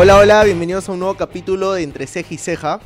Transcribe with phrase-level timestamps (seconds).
[0.00, 2.78] Hola, hola, bienvenidos a un nuevo capítulo de Entre Ceja y Ceja.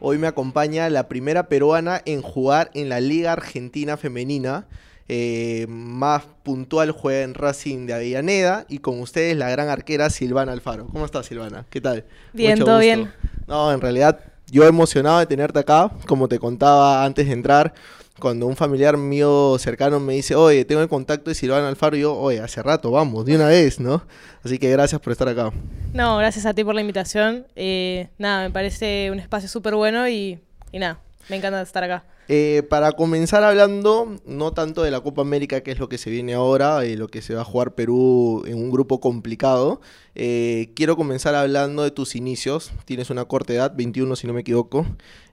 [0.00, 4.66] Hoy me acompaña la primera peruana en jugar en la Liga Argentina Femenina.
[5.06, 10.52] Eh, más puntual juega en Racing de Avellaneda y con ustedes la gran arquera Silvana
[10.52, 10.86] Alfaro.
[10.86, 11.66] ¿Cómo estás, Silvana?
[11.68, 12.06] ¿Qué tal?
[12.32, 12.86] Bien, Mucho todo gusto.
[12.86, 13.12] bien.
[13.46, 14.20] No, en realidad
[14.50, 17.74] yo emocionado de tenerte acá, como te contaba antes de entrar,
[18.18, 22.16] cuando un familiar mío cercano me dice, oye, tengo el contacto de Silvana Alfaro, yo,
[22.16, 24.04] oye, hace rato, vamos, de una vez, ¿no?
[24.44, 25.52] Así que gracias por estar acá.
[25.92, 27.46] No, gracias a ti por la invitación.
[27.56, 30.38] Eh, nada, me parece un espacio súper bueno y,
[30.72, 32.04] y nada, me encanta estar acá.
[32.28, 36.10] Eh, para comenzar hablando, no tanto de la Copa América, que es lo que se
[36.10, 39.80] viene ahora, y lo que se va a jugar Perú en un grupo complicado,
[40.14, 42.72] eh, quiero comenzar hablando de tus inicios.
[42.86, 44.86] Tienes una corta edad, 21 si no me equivoco.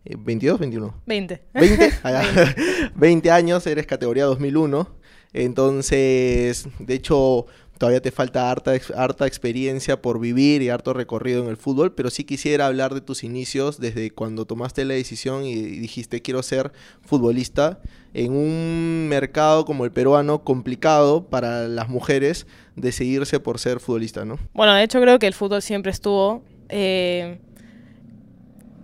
[0.04, 0.94] Eh, ¿22, 21?
[1.06, 1.42] 20.
[1.54, 2.00] ¿20?
[2.04, 2.56] Ah, ya.
[2.96, 5.02] 20 años, eres categoría 2001.
[5.34, 7.46] Entonces, de hecho,
[7.82, 12.12] todavía te falta harta, harta experiencia por vivir y harto recorrido en el fútbol, pero
[12.12, 16.44] sí quisiera hablar de tus inicios desde cuando tomaste la decisión y, y dijiste quiero
[16.44, 17.80] ser futbolista
[18.14, 24.38] en un mercado como el peruano complicado para las mujeres decidirse por ser futbolista, ¿no?
[24.54, 26.44] Bueno, de hecho creo que el fútbol siempre estuvo.
[26.70, 27.40] eh,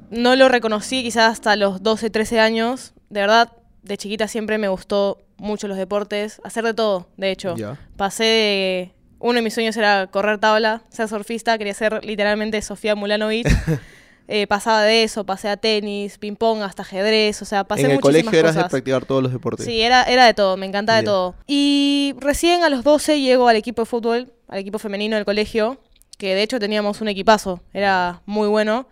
[0.10, 2.94] no lo reconocí quizás hasta los 12, 13 años.
[3.12, 3.52] De verdad,
[3.84, 7.56] de chiquita siempre me gustó mucho los deportes, hacer de todo, de hecho.
[7.96, 8.92] Pasé de...
[9.20, 13.48] Uno de mis sueños era correr tabla, ser surfista, quería ser literalmente Sofía Mulanovic.
[14.30, 17.92] Eh, pasaba de eso, pasé a tenis, ping pong, hasta ajedrez, o sea, pasé en
[17.92, 19.66] el muchísimas colegio eras de practicar todos los deportes.
[19.66, 21.36] Sí, era, era de todo, me encantaba de todo.
[21.48, 25.80] Y recién a los 12 llego al equipo de fútbol, al equipo femenino del colegio,
[26.18, 28.90] que de hecho teníamos un equipazo, era muy bueno.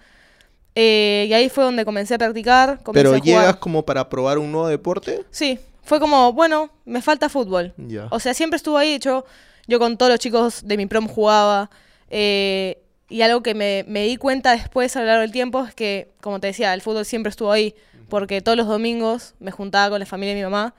[0.73, 2.81] Eh, y ahí fue donde comencé a practicar.
[2.83, 3.41] Comencé Pero a jugar.
[3.41, 5.23] llegas como para probar un nuevo deporte.
[5.31, 7.73] Sí, fue como, bueno, me falta fútbol.
[8.11, 9.25] O sea, siempre estuvo ahí, de hecho,
[9.67, 11.69] yo con todos los chicos de mi prom jugaba.
[12.09, 15.75] eh, y algo que me, me di cuenta después a lo largo del tiempo es
[15.75, 17.75] que, como te decía, el fútbol siempre estuvo ahí.
[18.09, 20.73] Porque todos los domingos me juntaba con la familia de mi mamá.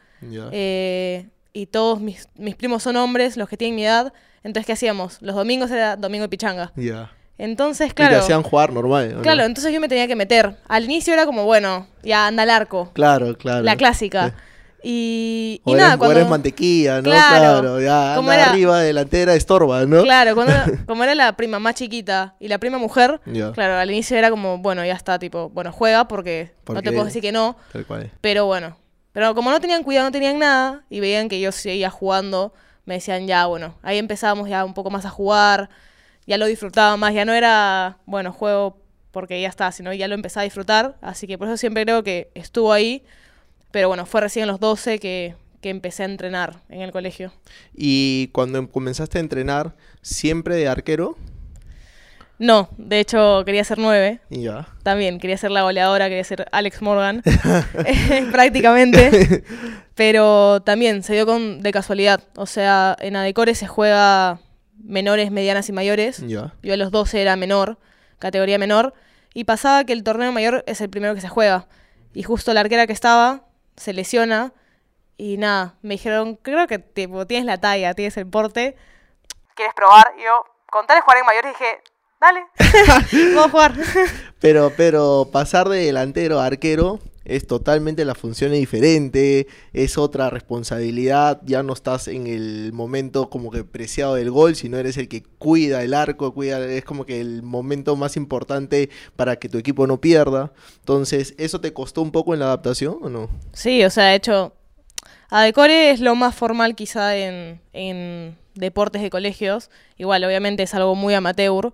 [0.53, 4.13] Eh, y todos mis, mis primos son hombres, los que tienen mi edad.
[4.43, 5.19] Entonces, ¿qué hacíamos?
[5.23, 6.73] Los domingos era domingo de pichanga.
[7.39, 8.19] Entonces, Y te claro.
[8.19, 9.19] hacían jugar normal.
[9.23, 10.57] Claro, entonces yo me tenía que meter.
[10.69, 12.91] Al inicio era como, bueno, ya anda al arco.
[12.93, 13.63] Claro, claro.
[13.63, 14.35] La clásica.
[14.83, 16.17] Y O nada, eres, o cuando...
[16.19, 17.03] eres mantequilla, ¿no?
[17.05, 17.61] Claro.
[17.61, 18.51] Claro, ya ¿Cómo anda era?
[18.53, 20.03] arriba, delantera, estorba, ¿no?
[20.03, 20.53] Claro, cuando
[20.87, 23.53] como era la prima más chiquita y la prima mujer, Ya.
[23.53, 26.93] claro, al inicio era como, bueno, ya está, tipo, bueno, juega porque, no Porque- te
[26.93, 28.11] puedo decir que no, Tal cual.
[28.21, 28.77] pero bueno.
[29.13, 32.53] Pero como no tenían cuidado, no tenían nada y veían que yo seguía jugando,
[32.85, 35.71] me decían ya, bueno, ahí empezábamos ya un poco más a jugar,
[36.27, 38.79] ya lo disfrutaba más, ya no era, bueno, juego
[39.13, 42.05] porque ya está, sino ya lo empecé a disfrutar, así que por eso siempre creo
[42.05, 43.05] que estuvo ahí,
[43.71, 47.33] pero bueno, fue recién los 12 que, que empecé a entrenar en el colegio.
[47.75, 51.17] Y cuando em- comenzaste a entrenar, siempre de arquero,
[52.39, 54.21] No, de hecho quería ser nueve.
[54.31, 54.69] y ya.
[54.83, 57.23] También quería ser la goleadora, quería ser Alex Morgan,
[58.33, 59.43] prácticamente.
[59.95, 62.25] Pero también se dio con, de casualidad.
[62.37, 64.41] O sea, en Adecore se juega
[64.83, 66.19] menores, medianas y mayores.
[66.27, 66.53] Ya.
[66.63, 67.79] Yo a los 12 era menor,
[68.19, 68.93] categoría menor.
[69.33, 71.67] Y pasaba que el torneo mayor es el primero que se juega.
[72.13, 73.46] Y justo la arquera que estaba
[73.77, 74.53] se lesiona.
[75.17, 78.77] Y nada, me dijeron, creo que tienes la talla, tienes el porte.
[79.55, 80.13] ¿Quieres probar?
[80.19, 81.83] Y yo, con tal de jugar en mayores, dije,
[82.21, 82.47] dale,
[83.35, 83.73] puedo jugar.
[84.41, 90.31] Pero, pero pasar de delantero a arquero es totalmente la función es diferente, es otra
[90.31, 95.09] responsabilidad, ya no estás en el momento como que preciado del gol, sino eres el
[95.09, 99.59] que cuida el arco, cuida, es como que el momento más importante para que tu
[99.59, 100.53] equipo no pierda.
[100.79, 103.29] Entonces, ¿eso te costó un poco en la adaptación o no?
[103.53, 104.53] Sí, o sea, de hecho,
[105.29, 109.71] Adecore es lo más formal quizá en, en deportes de colegios.
[109.99, 111.73] Igual, obviamente es algo muy amateur,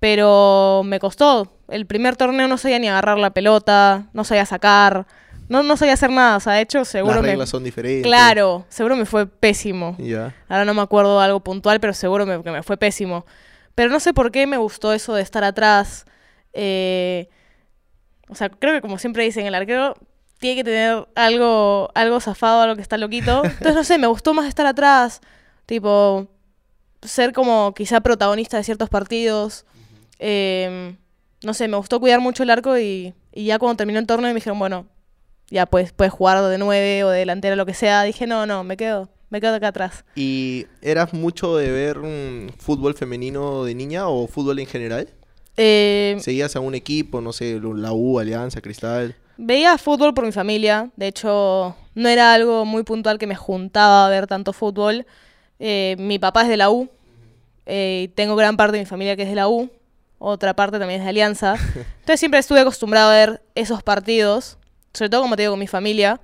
[0.00, 1.52] pero me costó.
[1.68, 5.06] El primer torneo no sabía ni agarrar la pelota, no sabía sacar,
[5.48, 6.36] no, no sabía hacer nada.
[6.36, 7.28] O sea, de hecho, seguro Las me...
[7.28, 8.02] reglas son diferentes.
[8.02, 9.94] Claro, seguro me fue pésimo.
[9.98, 10.34] Ya.
[10.48, 13.24] Ahora no me acuerdo algo puntual, pero seguro me- que me fue pésimo.
[13.76, 16.06] Pero no sé por qué me gustó eso de estar atrás.
[16.52, 17.28] eh,
[18.28, 19.94] o sea, creo que como siempre dicen, el arquero
[20.38, 23.42] tiene que tener algo, algo zafado, algo que está loquito.
[23.44, 25.20] Entonces, no sé, me gustó más estar atrás.
[25.66, 26.28] Tipo,
[27.02, 29.66] ser como quizá protagonista de ciertos partidos.
[30.20, 30.94] Eh,
[31.42, 34.28] no sé, me gustó cuidar mucho el arco y, y ya cuando terminó el torneo
[34.28, 34.86] me dijeron, bueno,
[35.48, 38.04] ya puedes, puedes jugar de nueve o de delantera, lo que sea.
[38.04, 40.04] Dije, no, no, me quedo, me quedo acá atrás.
[40.14, 45.08] ¿Y eras mucho de ver un fútbol femenino de niña o fútbol en general?
[45.56, 49.16] Eh, ¿Seguías a un equipo, no sé, la U, Alianza, Cristal?
[49.36, 54.06] Veía fútbol por mi familia, de hecho no era algo muy puntual que me juntaba
[54.06, 55.06] a ver tanto fútbol.
[55.58, 56.90] Eh, mi papá es de la U,
[57.66, 59.70] eh, tengo gran parte de mi familia que es de la U,
[60.20, 61.54] otra parte también es de Alianza.
[61.74, 64.58] Entonces siempre estuve acostumbrado a ver esos partidos,
[64.92, 66.20] sobre todo como te digo, con mi familia.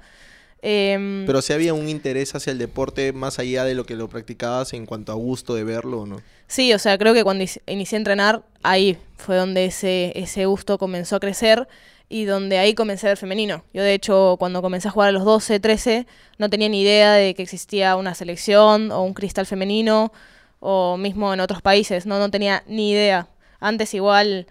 [0.63, 4.09] Em, Pero si había un interés hacia el deporte más allá de lo que lo
[4.09, 6.21] practicabas en cuanto a gusto de verlo o no.
[6.47, 10.79] Sí, o sea, creo que cuando inicié a entrenar, ahí fue donde ese, ese gusto
[10.79, 11.67] comenzó a crecer
[12.09, 13.65] y donde ahí comencé a ver femenino.
[13.73, 16.07] Yo, de hecho, cuando comencé a jugar a los 12, 13,
[16.39, 20.13] no tenía ni idea de que existía una selección o un cristal femenino
[20.61, 22.07] o mismo en otros países.
[22.07, 23.29] No, no tenía ni idea.
[23.61, 24.47] Antes igual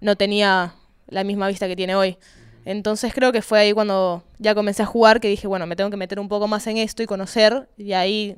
[0.00, 0.74] no tenía
[1.08, 2.16] la misma vista que tiene hoy.
[2.64, 5.90] Entonces creo que fue ahí cuando ya comencé a jugar que dije, bueno, me tengo
[5.90, 7.68] que meter un poco más en esto y conocer.
[7.76, 8.36] Y ahí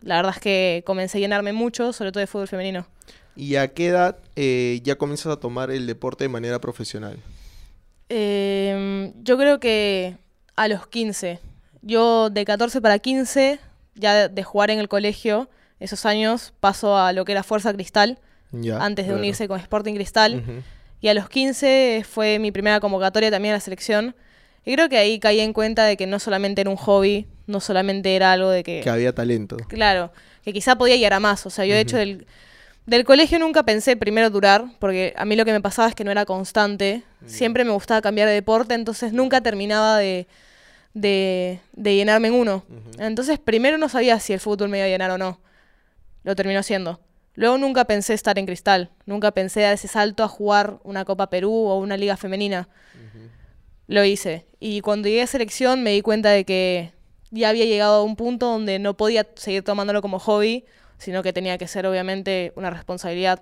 [0.00, 2.86] la verdad es que comencé a llenarme mucho, sobre todo de fútbol femenino.
[3.34, 7.16] ¿Y a qué edad eh, ya comienzas a tomar el deporte de manera profesional?
[8.08, 10.16] Eh, yo creo que
[10.56, 11.38] a los 15.
[11.82, 13.60] Yo de 14 para 15,
[13.94, 15.48] ya de jugar en el colegio,
[15.78, 18.18] esos años, paso a lo que era Fuerza Cristal,
[18.52, 19.18] Antes de claro.
[19.18, 20.42] unirse con Sporting Cristal.
[20.42, 20.62] Ujú.
[21.00, 24.16] Y a los 15 fue mi primera convocatoria también a la selección.
[24.64, 27.60] Y creo que ahí caí en cuenta de que no solamente era un hobby, no
[27.60, 28.80] solamente era algo de que...
[28.82, 29.56] Que había talento.
[29.68, 30.12] Claro,
[30.44, 31.46] que quizá podía llegar a más.
[31.46, 32.26] O sea, yo de hecho del,
[32.84, 36.04] del colegio nunca pensé primero durar, porque a mí lo que me pasaba es que
[36.04, 37.02] no era constante.
[37.26, 40.26] Siempre me gustaba cambiar de deporte, entonces nunca terminaba de,
[40.94, 42.64] de, de llenarme en uno.
[42.98, 45.40] Entonces primero no sabía si el fútbol me iba a llenar o no.
[46.24, 47.00] Lo terminó siendo.
[47.38, 51.30] Luego nunca pensé estar en cristal, nunca pensé dar ese salto a jugar una Copa
[51.30, 52.68] Perú o una liga femenina.
[53.86, 54.48] Lo hice.
[54.58, 56.92] Y cuando llegué a selección me di cuenta de que
[57.30, 60.64] ya había llegado a un punto donde no podía seguir tomándolo como hobby,
[60.98, 63.40] sino que tenía que ser obviamente una responsabilidad.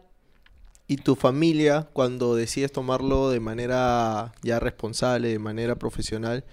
[0.87, 6.45] ¿Y tu familia, cuando decides tomarlo de manera ya responsable, de manera profesional,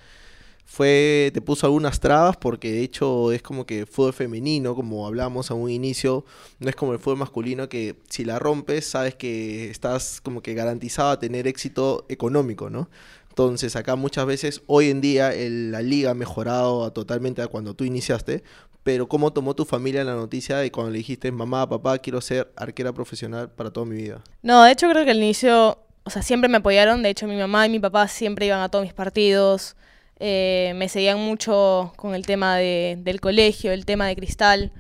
[0.66, 2.38] fue, te puso algunas trabas?
[2.38, 6.26] Porque de hecho es como que fútbol femenino, como hablábamos a un inicio,
[6.60, 10.54] no es como el fútbol masculino que si la rompes sabes que estás como que
[10.54, 12.90] garantizado a tener éxito económico, ¿no?
[13.30, 17.74] Entonces acá muchas veces, hoy en día, la liga ha mejorado a- totalmente a cuando
[17.76, 18.44] tú iniciaste,
[18.84, 22.52] pero ¿cómo tomó tu familia la noticia de cuando le dijiste, mamá, papá, quiero ser
[22.56, 24.22] arquera profesional para toda mi vida?
[24.44, 27.02] No, de hecho creo que al inicio, o sea, siempre me apoyaron.
[27.02, 29.76] De hecho, mi mamá y mi papá siempre iban a todos mis partidos.
[30.20, 34.72] Eh, me seguían mucho con el tema de- del colegio, el tema de cristal.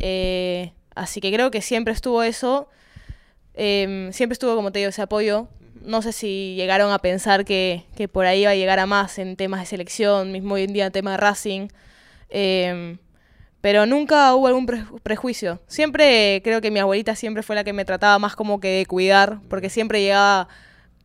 [0.00, 2.68] eh, así que creo que siempre estuvo eso.
[3.54, 5.48] em, siempre estuvo, como te digo, ese apoyo.
[5.82, 9.18] No sé si llegaron a pensar que, que por ahí iba a llegar a más
[9.18, 11.68] en temas de selección, mismo hoy en día en tema de Racing.
[12.30, 12.98] em,
[13.60, 15.60] pero nunca hubo algún pre- prejuicio.
[15.68, 18.86] Siempre creo que mi abuelita siempre fue la que me trataba más como que de
[18.86, 20.48] cuidar, porque siempre llegaba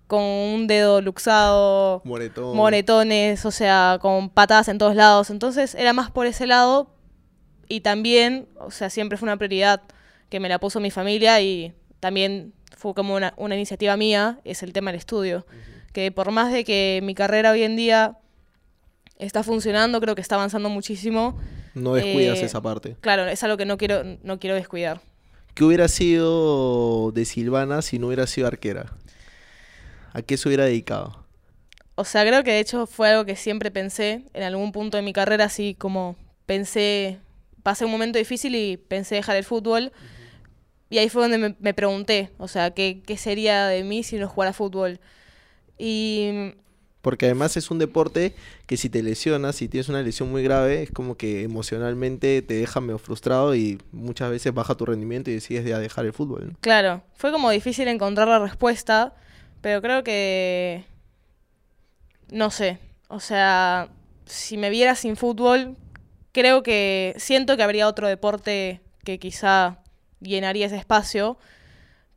[0.10, 2.58] con un dedo luxado, Moretón.
[2.58, 5.30] moretones, o sea, con patadas en todos lados.
[5.30, 6.90] Entonces era más por ese lado
[7.68, 9.84] y también, o sea, siempre fue una prioridad
[10.30, 14.64] que me la puso mi familia y también fue como una, una iniciativa mía, es
[14.64, 15.46] el tema del estudio.
[15.94, 18.18] Que por más de que mi carrera hoy en día
[19.20, 21.38] está funcionando, creo que está avanzando muchísimo.
[21.76, 22.96] No descuidas eh, esa parte.
[23.02, 25.02] Claro, es algo que no quiero, no quiero descuidar.
[25.54, 28.88] ¿Qué hubiera sido de Silvana si no hubiera sido arquera?
[30.14, 31.26] ¿A qué se hubiera dedicado?
[31.96, 35.04] O sea, creo que de hecho fue algo que siempre pensé en algún punto de
[35.04, 36.16] mi carrera, así como
[36.46, 37.20] pensé,
[37.62, 39.92] pasé un momento difícil y pensé dejar el fútbol.
[40.90, 44.18] Y ahí fue donde me, me pregunté, o sea, ¿qué, ¿qué sería de mí si
[44.18, 45.00] no jugara fútbol?
[45.78, 46.54] Y
[47.02, 48.36] Porque además es un deporte
[48.66, 52.56] que si te lesionas, si tienes una lesión muy grave, es como que emocionalmente te
[52.56, 56.48] deja medio frustrado y muchas veces baja tu rendimiento y decides ya dejar el fútbol.
[56.48, 56.58] ¿no?
[56.60, 59.16] claro, fue como difícil encontrar la respuesta,
[59.62, 60.86] pero creo que,
[62.32, 63.90] no sé, o sea,
[64.26, 65.76] si me viera sin fútbol,
[66.32, 69.80] creo que siento que habría otro deporte que quizá
[70.22, 71.38] llenaría ese espacio,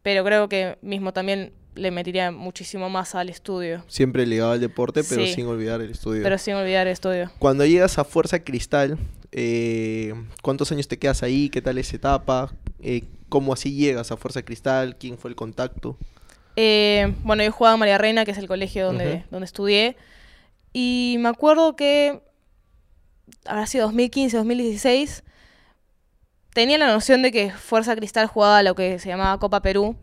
[0.03, 5.03] pero creo que mismo también le metería muchísimo más al estudio, Siempre ligado al deporte,
[5.09, 5.33] pero Sí.
[5.33, 6.23] sin olvidar el estudio.
[6.23, 7.31] pero sin olvidar el estudio.
[7.39, 8.99] Cuando llegas a Fuerza Cristal,
[9.31, 11.49] eh, ¿cuántos años te quedas ahí?
[11.49, 12.53] ¿Qué tal esa etapa?
[12.83, 14.97] Eh, ¿Cómo así llegas a Fuerza Cristal?
[14.99, 15.97] ¿Quién fue el contacto?
[16.57, 19.97] Eh, bueno, yo jugaba en María Reina, que es el colegio donde, donde estudié.
[20.73, 22.23] Y me acuerdo que
[23.47, 25.25] habrá sido 2015, 2016.
[26.55, 29.97] Tenía la noción de que Fuerza Cristal jugaba lo que se llamaba Copa Perú.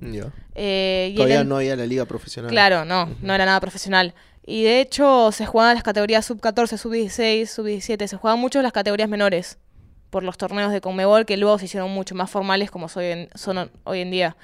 [0.56, 2.50] Eh, y Todavía no había la liga profesional.
[2.50, 4.16] Claro, no, no era nada profesional.
[4.46, 8.08] Y de hecho se jugaban las categorías sub-14, sub-16, sub-17.
[8.08, 9.60] Se jugaban mucho las categorías menores
[10.10, 13.70] por los torneos de Conmebol que luego se hicieron mucho más formales como en- son
[13.84, 14.36] hoy en día.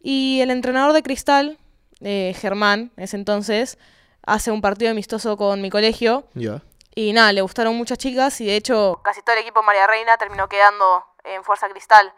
[0.00, 1.58] Y el entrenador de Cristal,
[2.00, 3.78] eh, Germán, en ese entonces,
[4.22, 6.62] hace un partido amistoso con mi colegio Ya.
[6.94, 10.16] y nada, le gustaron muchas chicas y de hecho casi todo el equipo María Reina
[10.18, 12.12] terminó quedando en Fuerza Cristal.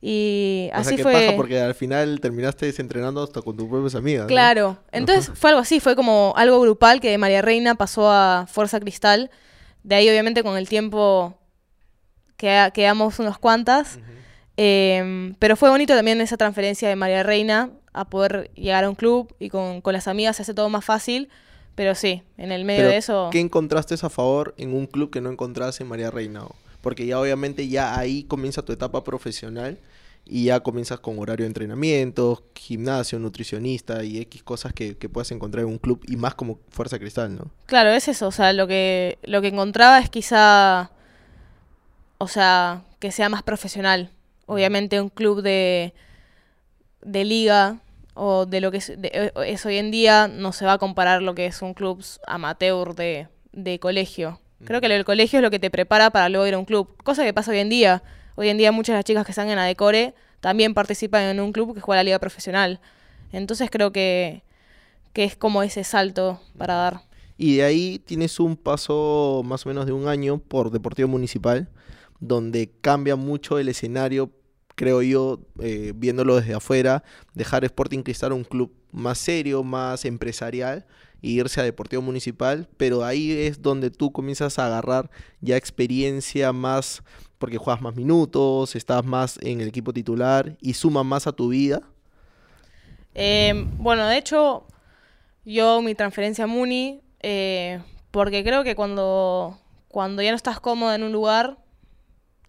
[0.00, 1.12] Y O así sea, qué fue.
[1.12, 4.22] paja porque al final terminaste desentrenando hasta con tus propias amigas.
[4.22, 4.28] ¿no?
[4.28, 8.46] Claro, entonces fue algo así, fue como algo grupal que de María Reina pasó a
[8.48, 9.30] Fuerza Cristal.
[9.82, 11.34] De ahí obviamente con el tiempo
[12.36, 13.98] queda- quedamos unos cuantas.
[14.60, 18.96] Em, pero fue bonito también esa transferencia de María Reina a poder llegar a un
[18.96, 21.28] club y con, con las amigas se hace todo más fácil.
[21.76, 23.28] Pero sí, en el medio Pero, de eso...
[23.30, 26.42] ¿Qué encontraste a favor en un club que no encontraste en María Reina?
[26.80, 29.78] Porque ya obviamente ya ahí comienza tu etapa profesional
[30.26, 35.30] y ya comienzas con horario de entrenamiento, gimnasio, nutricionista y X cosas que, que puedas
[35.30, 37.52] encontrar en un club y más como Fuerza Cristal, ¿no?
[37.66, 40.90] Claro, es eso, o sea, lo que, lo que encontraba es quizá,
[42.18, 44.10] o sea, que sea más profesional.
[44.48, 45.94] Obviamente un club de,
[47.02, 47.78] de liga
[48.14, 50.78] o de lo que es, de- eh, es hoy en día no se va a
[50.78, 54.40] comparar lo que es un club amateur de, de colegio.
[54.64, 56.64] Creo que lo del colegio es lo que te prepara para luego ir a un
[56.64, 58.02] club, cosa que pasa hoy en día.
[58.34, 61.52] Hoy en día muchas de las chicas que están en Adecore también participan en un
[61.52, 62.80] club que juega la liga profesional.
[63.30, 64.42] Entonces creo que,
[65.12, 67.00] que es como ese salto para dar.
[67.36, 71.68] Y de ahí tienes un paso más o menos de un año por Deportivo Municipal,
[72.18, 74.32] donde cambia mucho el escenario,
[74.78, 77.02] creo yo, eh, viéndolo desde afuera,
[77.34, 80.86] dejar Sporting Cristal un club más serio, más empresarial,
[81.20, 86.52] e irse a Deportivo Municipal, pero ahí es donde tú comienzas a agarrar ya experiencia
[86.52, 87.02] más,
[87.40, 91.48] porque juegas más minutos, estás más en el equipo titular y suma más a tu
[91.48, 91.82] vida.
[93.16, 94.64] Eh, bueno, de hecho,
[95.44, 97.80] yo mi transferencia a Muni, eh,
[98.12, 99.58] porque creo que cuando,
[99.88, 101.58] cuando ya no estás cómodo en un lugar,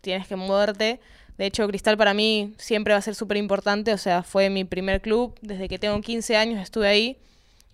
[0.04, 1.00] tienes que moverte.
[1.40, 4.66] De hecho, Cristal para mí siempre va a ser súper importante, o sea, fue mi
[4.66, 7.18] primer club, desde que tengo 15 años estuve ahí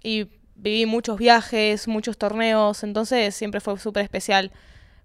[0.04, 4.52] y viví muchos viajes, muchos torneos, entonces siempre fue súper especial.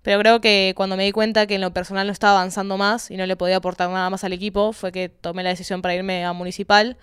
[0.02, 3.10] Pero creo que cuando me di cuenta que en lo personal no estaba avanzando más
[3.10, 5.94] y no le podía aportar nada más al equipo, fue que tomé la decisión para
[5.94, 6.98] irme a Municipal.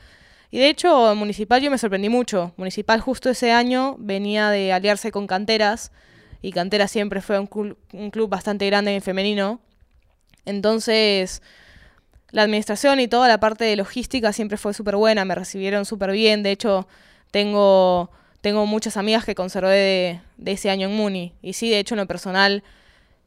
[0.52, 2.54] Y de hecho, en Municipal yo me sorprendí mucho.
[2.58, 5.92] Municipal justo ese año venía de aliarse con Canteras
[6.42, 9.60] y Canteras siempre fue un, cul- un club bastante grande en femenino.
[10.48, 11.42] Entonces,
[12.32, 16.12] la administración y toda la parte de logística siempre fue súper buena, me recibieron súper
[16.12, 16.42] bien.
[16.42, 16.88] De hecho,
[17.32, 21.34] tengo, tengo muchas amigas que conservé de, ese año en Muni.
[21.42, 22.64] Y sí, de hecho, en lo personal,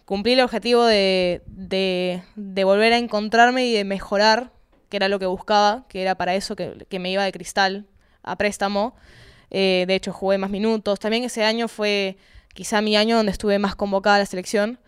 [0.06, 4.50] cumplí el objetivo de, de, volver a encontrarme y de mejorar,
[4.88, 7.86] que era lo que buscaba, que era para eso que, que me iba de cristal
[8.22, 8.94] a préstamo.
[9.50, 10.98] Eh, de hecho, jugué más minutos.
[10.98, 12.16] También ese año fue
[12.54, 14.78] quizá mi año donde estuve más convocada a la selección.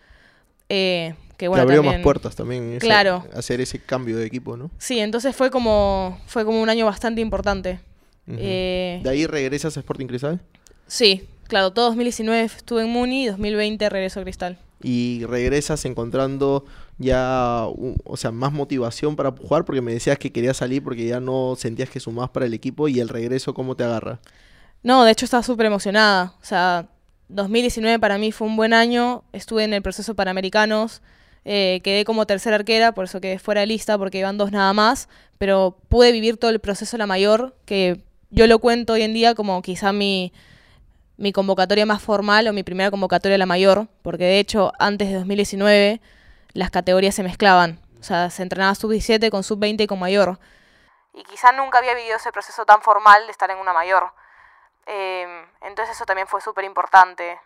[0.70, 2.78] Eh, que bueno, abrió también- más puertas también.
[2.78, 3.26] Claro.
[3.34, 4.70] hacer ese cambio de equipo, ¿no?
[4.78, 7.80] Sí, entonces fue como, fue como un año bastante importante.
[8.28, 10.40] Eh, ¿De ahí regresas a Sporting Cristal?
[10.86, 14.56] sí, claro, todo 2019 estuve en Muni y 2020 regreso a Cristal.
[14.84, 16.64] y regresas encontrando
[16.98, 17.64] ya,
[18.04, 21.54] o sea, más motivación para jugar porque me decías que querías salir porque ya no
[21.56, 24.20] sentías que sumabas para el equipo y el regreso, ¿cómo te agarra?
[24.84, 26.34] No, de hecho estaba súper emocionada.
[26.40, 26.86] O sea,
[27.28, 29.22] 2019 para mí fue un buen año.
[29.32, 31.00] Estuve en el proceso Panamericanos.
[31.44, 34.72] Eh, quedé como tercera arquera, por eso quedé fuera de lista porque iban dos nada
[34.72, 35.08] más.
[35.38, 39.34] Pero pude vivir todo el proceso la mayor, que yo lo cuento hoy en día
[39.34, 40.32] como quizá mi,
[41.16, 43.88] mi convocatoria más formal o mi primera convocatoria la mayor.
[44.02, 46.00] Porque de hecho, antes de 2019,
[46.52, 47.80] las categorías se mezclaban.
[48.00, 50.38] O sea, se entrenaba sub-17 con sub-20 y con mayor.
[51.14, 54.12] Y quizá nunca había vivido ese proceso tan formal de estar en una mayor.
[54.86, 57.38] Eh, entonces eso también fue súper importante.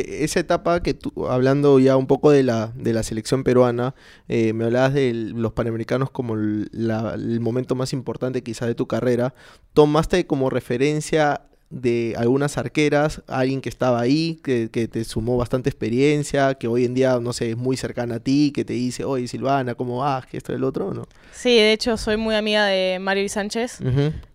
[0.00, 3.94] E- esa etapa que tú, hablando ya un poco de la, de la selección peruana,
[4.28, 8.74] eh, me hablabas de los Panamericanos como el, la- el momento más importante quizá de
[8.74, 9.34] tu carrera,
[9.72, 15.68] ¿tomaste como referencia de algunas arqueras, alguien que estaba ahí, que, que te sumó bastante
[15.68, 19.04] experiencia, que hoy en día, no sé, es muy cercana a ti, que te dice,
[19.04, 20.26] oye Silvana, ¿cómo vas?
[20.26, 20.94] ¿Que esto y el otro?
[20.94, 21.08] ¿no?
[21.32, 23.78] Sí, de hecho soy muy amiga de Mario y Sánchez.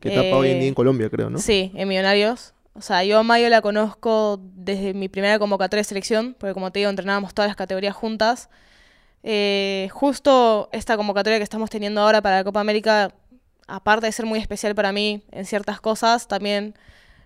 [0.01, 1.39] Que etapa hoy en día Eh, en Colombia, creo, ¿no?
[1.39, 2.53] Sí, en Millonarios.
[2.73, 6.71] O sea, yo a Mayo la conozco desde mi primera convocatoria de selección, porque como
[6.71, 8.49] te digo, entrenábamos todas las categorías juntas.
[9.23, 13.13] Eh, justo esta convocatoria que estamos teniendo ahora para la Copa América,
[13.67, 16.75] aparte de ser muy especial para mí en ciertas cosas, también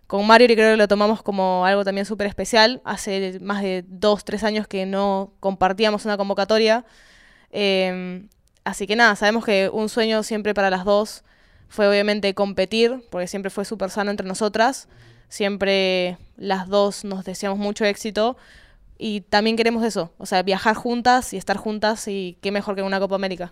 [0.08, 2.82] con Mario creo que lo tomamos como algo también súper especial.
[2.86, 6.86] Hace más de dos, tres años que no compartíamos una convocatoria.
[7.52, 8.28] Eh,
[8.64, 11.24] así que nada, sabemos que un sueño siempre para las dos
[11.70, 14.88] fue obviamente competir, porque siempre fue súper sano entre nosotras.
[15.30, 18.38] Siempre las dos nos deseamos mucho éxito.
[18.98, 22.82] Y también queremos eso, o sea, viajar juntas y estar juntas y qué mejor que
[22.82, 23.52] una Copa América.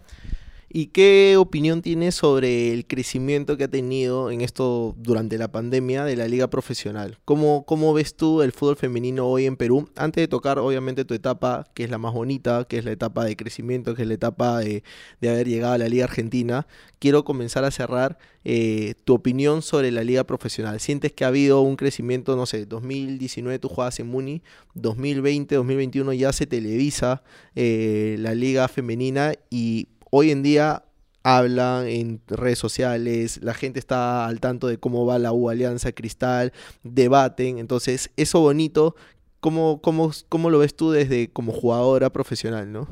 [0.76, 6.04] ¿Y qué opinión tienes sobre el crecimiento que ha tenido en esto durante la pandemia
[6.04, 7.20] de la liga profesional?
[7.26, 9.92] ¿Cómo, cómo ves tú el fútbol femenino hoy en Perú?
[9.96, 13.24] Antes de tocar, obviamente, tu etapa, que es la más bonita, que es la etapa
[13.24, 14.82] de crecimiento, que es la etapa de,
[15.22, 16.66] haber llegado a la liga argentina,
[16.98, 20.80] quiero comenzar a cerrar eh, tu opinión sobre la liga profesional.
[20.80, 24.42] ¿Sientes que ha habido un crecimiento, no sé, 2019 tú jugabas en Muni,
[24.74, 27.22] 2020, 2021 ya se televisa
[27.56, 30.84] eh, la liga femenina y hoy en día
[31.24, 35.92] hablan en redes sociales, la gente está al tanto de cómo va la U Alianza
[35.92, 36.54] Cristal,
[36.84, 38.96] debaten, entonces eso bonito,
[39.40, 42.88] ¿cómo, cómo, cómo lo ves tú desde como jugadora profesional, no?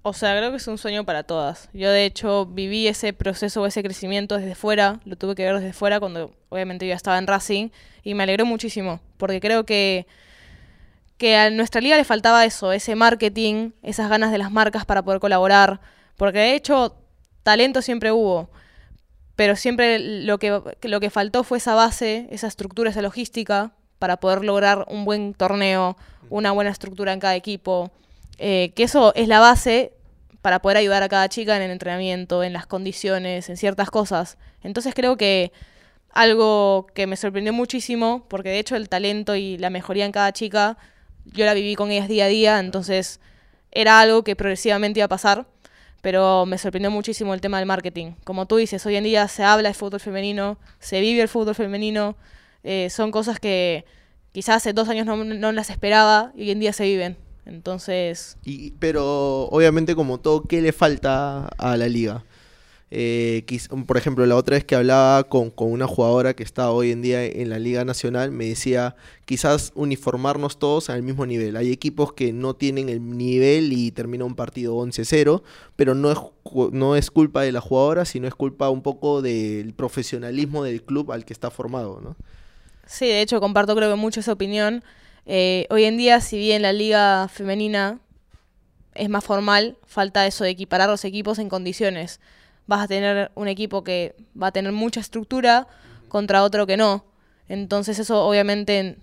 [0.00, 1.68] O sea, creo que es un sueño para todas.
[1.74, 5.74] Yo de hecho viví ese proceso, ese crecimiento desde fuera, lo tuve que ver desde
[5.74, 7.68] fuera cuando obviamente yo estaba en Racing
[8.02, 10.06] y me alegró muchísimo, porque creo que
[11.18, 15.02] que a nuestra liga le faltaba eso, ese marketing, esas ganas de las marcas para
[15.02, 15.80] poder colaborar,
[16.16, 16.96] porque de hecho,
[17.42, 18.50] talento siempre hubo,
[19.36, 24.18] pero siempre lo que, lo que faltó fue esa base, esa estructura, esa logística para
[24.18, 25.96] poder lograr un buen torneo,
[26.28, 27.90] una buena estructura en cada equipo.
[28.38, 29.92] Eh, que eso es la base
[30.42, 34.38] para poder ayudar a cada chica en el entrenamiento, en las condiciones, en ciertas cosas.
[34.62, 35.52] Entonces creo que
[36.10, 40.32] algo que me sorprendió muchísimo, porque de hecho el talento y la mejoría en cada
[40.32, 40.76] chica,
[41.24, 43.20] yo la viví con ellas día a día, entonces
[43.70, 45.46] era algo que progresivamente iba a pasar
[46.02, 48.12] pero me sorprendió muchísimo el tema del marketing.
[48.24, 51.54] Como tú dices, hoy en día se habla de fútbol femenino, se vive el fútbol
[51.54, 52.16] femenino,
[52.64, 53.86] eh, son cosas que
[54.32, 57.16] quizás hace dos años no, las esperaba y hoy en día se viven.
[57.46, 58.36] Entonces...
[58.44, 62.24] Y, pero obviamente como todo, ¿qué le falta a la liga?
[62.94, 63.46] Eh,
[63.86, 67.24] por ejemplo, la otra vez que hablaba con, una jugadora que está hoy en día
[67.24, 71.56] en la Liga Nacional, me decía, quizás uniformarnos todos al mismo nivel.
[71.56, 75.42] Hay equipos que no tienen el nivel y termina un partido 11-0,
[75.74, 76.18] pero no es,
[76.72, 81.12] no es culpa de la jugadora, sino es culpa un poco del profesionalismo del club
[81.12, 82.14] al que está formado, ¿no?
[82.84, 84.84] Sí, de hecho comparto creo que mucho esa opinión.
[85.24, 88.00] Eh, hoy en día, si bien la liga femenina
[88.94, 92.20] es más formal, falta eso de equiparar los equipos en condiciones
[92.66, 95.66] vas a tener un equipo que va a tener mucha estructura
[96.08, 97.04] contra otro que no.
[97.48, 98.96] Entonces eso obviamente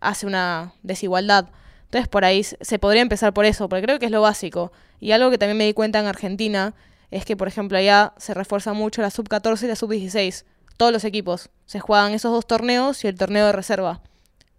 [0.00, 1.48] hace una desigualdad.
[1.84, 4.72] Entonces por ahí se podría empezar por eso, porque creo que es lo básico.
[5.00, 6.74] Y algo que también me di cuenta en Argentina
[7.10, 10.44] es que, por ejemplo, allá se refuerza mucho la sub-14 y la sub-16.
[10.76, 11.50] Todos los equipos.
[11.66, 14.00] Se juegan esos dos torneos y el torneo de reserva.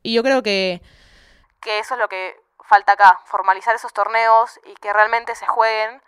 [0.03, 0.81] Y yo creo que,
[1.61, 2.35] que eso es lo que
[2.67, 6.01] falta acá, formalizar esos torneos y que realmente se jueguen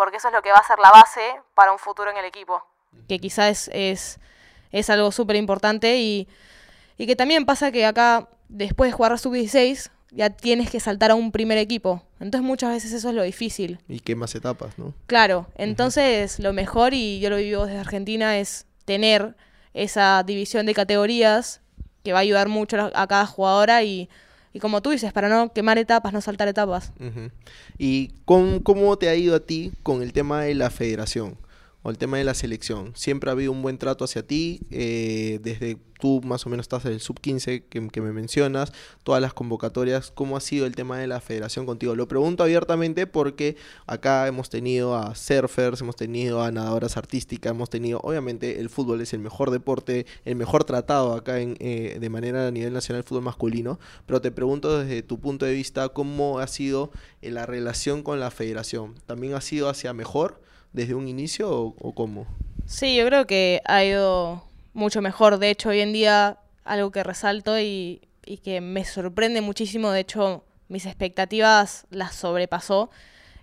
[0.00, 1.20] porque eso es lo que va a ser la base
[1.54, 2.64] para un futuro en el equipo.
[3.06, 4.18] Que quizás es,
[4.72, 6.26] es, algo súper importante y,
[6.96, 11.10] y, que también pasa que acá, después de jugar a sub-16, ya tienes que saltar
[11.10, 12.02] a un primer equipo.
[12.18, 13.78] Entonces muchas veces eso es lo difícil.
[13.88, 14.94] Y qué más etapas, ¿no?
[15.06, 19.36] Claro, entonces lo mejor, y yo lo vivo desde Argentina, es tener
[19.74, 21.60] esa división de categorías
[22.04, 24.08] que va a ayudar mucho a cada jugadora y
[24.52, 26.92] y como tú dices, para no quemar etapas, no saltar etapas.
[27.78, 31.36] ¿Y cómo, te ha ido a ti con el tema de la federación?
[31.82, 32.92] O el tema de la selección.
[32.94, 36.84] Siempre ha habido un buen trato hacia ti, eh, desde tú más o menos estás
[36.86, 41.06] en el sub-15 que, me mencionas, todas las convocatorias, ¿cómo ha sido el tema de
[41.06, 41.94] la federación contigo?
[41.94, 47.70] Lo pregunto abiertamente porque acá hemos tenido a surfers, hemos tenido a nadadoras artísticas, hemos
[47.70, 52.10] tenido, obviamente el fútbol es el mejor deporte, el mejor tratado acá en, eh, de
[52.10, 55.90] manera a nivel nacional el fútbol masculino, pero te pregunto desde tu punto de vista
[55.90, 56.90] cómo ha sido
[57.20, 58.94] la relación con la federación.
[59.06, 60.40] ¿También ha sido hacia mejor?
[60.72, 62.26] Desde un inicio o, cómo?
[62.66, 65.38] Sí, yo creo que ha ido mucho mejor.
[65.38, 68.02] De hecho, hoy en día algo que resalto y,
[68.44, 72.90] que me sorprende muchísimo, de hecho mis expectativas las sobrepasó,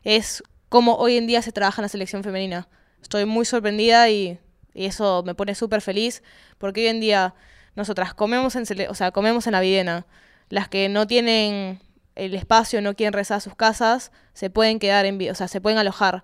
[0.05, 2.69] es cómo hoy en día se trabaja en la selección femenina.
[3.01, 4.39] Estoy muy sorprendida y,
[4.73, 6.21] eso me pone súper feliz
[6.59, 7.33] porque hoy en día
[7.75, 10.05] nosotras comemos en, o sea, comemos en la videna.
[10.49, 11.79] Las que no tienen
[12.15, 15.61] el espacio, no quieren rezar a sus casas, se pueden quedar en, o sea, se
[15.61, 16.23] pueden alojar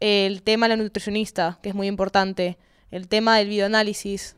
[0.00, 2.58] el tema de la nutricionista, que es muy importante,
[2.90, 4.36] el tema del videoanálisis,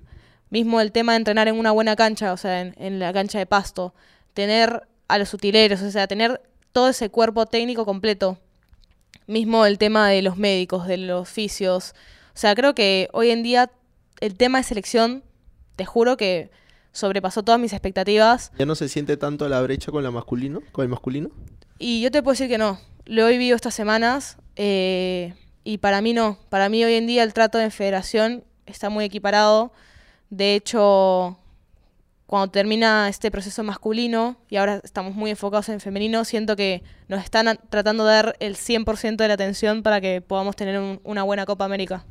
[0.50, 3.46] mismo el tema de entrenar en una buena cancha, o sea, en, la cancha de
[3.46, 3.94] pasto,
[4.34, 8.38] tener a los utileros, o sea, tener todo ese cuerpo técnico completo,
[9.26, 11.94] mismo el tema de los médicos, de los oficios,
[12.34, 13.70] o sea, creo que hoy en día
[14.20, 15.24] el tema de selección,
[15.76, 16.50] te juro que
[16.92, 18.52] sobrepasó todas mis expectativas.
[18.58, 21.30] ¿Ya no se siente tanto la brecha con la masculino, con el masculino?
[21.78, 22.78] Y yo te puedo decir que no.
[23.04, 24.36] Lo he vivido estas semanas.
[24.54, 26.38] Eh, y para mí no.
[26.48, 29.72] Para mí hoy en día el trato de federación está muy equiparado.
[30.30, 31.38] De hecho,
[32.26, 37.22] cuando termina este proceso masculino y ahora estamos muy enfocados en femenino, siento que nos
[37.22, 41.44] están tratando de dar el 100% de la atención para que podamos tener una buena
[41.44, 42.04] Copa América.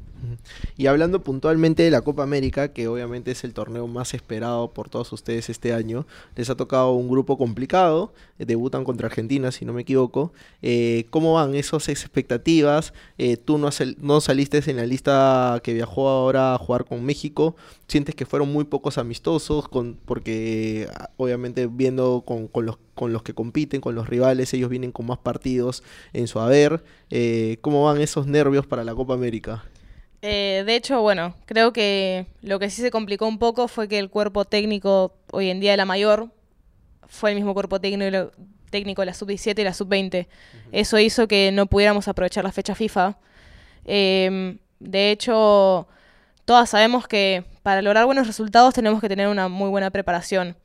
[0.78, 4.90] Y hablando puntualmente de la Copa América, que obviamente es el torneo más esperado por
[4.90, 9.66] todos ustedes este año, les ha tocado un grupo complicado, eh, debutan contra Argentina, si
[9.66, 10.34] no me equivoco.
[10.62, 12.94] Eh, ¿Cómo van esas expectativas?
[13.18, 13.72] Eh, tú no,
[14.22, 17.56] saliste en la lista que viajó ahora a jugar con México.
[17.88, 19.68] ¿Sientes que fueron muy pocos amistosos?
[19.68, 25.18] Con, porque obviamente viendo con los que compiten, con los rivales, ellos vienen con más
[25.20, 26.84] partidos en su haber.
[27.62, 29.64] ¿Cómo van esos nervios para la Copa América?
[30.22, 33.98] Eh, de hecho, bueno, creo que lo que sí se complicó un poco fue que
[33.98, 36.30] el cuerpo técnico hoy en día de la mayor
[37.08, 38.32] fue el mismo cuerpo técnico,
[38.70, 40.28] técnico de la sub-17 y la sub-20.
[40.72, 43.18] Eso hizo que no pudiéramos aprovechar la fecha FIFA.
[43.86, 45.88] Em, de hecho,
[46.46, 50.56] todas sabemos que para lograr buenos resultados tenemos que tener una muy buena preparación.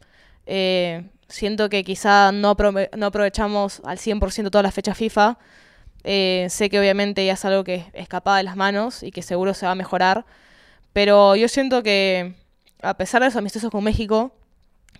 [0.46, 2.56] Eh, siento que quizá no,
[2.96, 5.38] no aprovechamos al 100% todas las fechas FIFA
[6.08, 9.54] eh, sé que obviamente ya es algo que escapa de las manos y que seguro
[9.54, 10.24] se va a mejorar.
[10.92, 12.34] Pero yo siento que,
[12.80, 14.32] a pesar de los amistosos con México,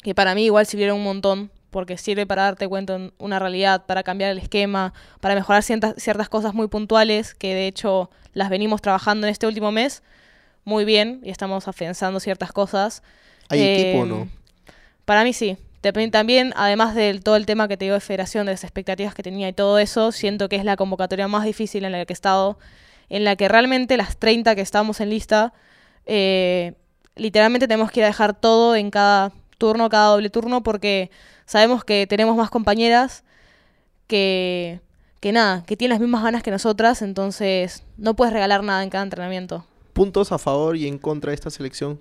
[0.03, 3.87] que para mí igual sirvieron un montón, porque sirve para darte cuenta de una realidad,
[3.87, 8.51] para cambiar el esquema, para mejorar ciertas, ciertas cosas muy puntuales, que de hecho las
[8.51, 10.03] venimos trabajando en este último mes
[10.65, 13.05] muy bien y estamos afianzando ciertas cosas.
[13.49, 14.23] ¿Hay equipo o no?
[14.23, 14.29] Eh,
[15.05, 15.57] para mí sí.
[15.93, 19.23] También, además de todo el tema que te digo de federación, de las expectativas que
[19.23, 22.15] tenía y todo eso, siento que es la convocatoria más difícil en la que he
[22.15, 22.59] estado,
[23.09, 25.53] en la que realmente las 30 que estamos en lista,
[26.07, 26.75] eh,
[27.15, 31.11] literalmente tenemos que ir a dejar todo en cada turno, cada doble turno, porque
[31.47, 33.25] sabemos que tenemos más compañeras
[34.07, 34.81] que,
[35.21, 38.91] que nada, que tienen las mismas ganas que nosotras, entonces no puedes regalar nada en
[38.91, 39.65] cada entrenamiento.
[39.93, 41.99] ¿Puntos a favor y en contra de esta selección?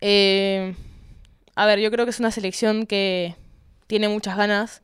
[0.00, 0.74] Eh,
[1.60, 3.36] a ver, yo creo que es una selección que
[3.86, 4.80] tiene muchas ganas,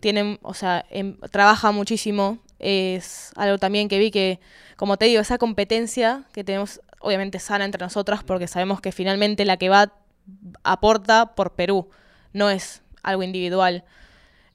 [0.00, 2.38] tiene, o sea, em, trabaja muchísimo.
[2.58, 4.38] Es algo también que vi que,
[4.76, 9.46] como te digo, esa competencia que tenemos, obviamente sana entre nosotras, porque sabemos que finalmente
[9.46, 9.94] la que va
[10.64, 11.88] aporta por Perú,
[12.34, 13.84] no es algo individual.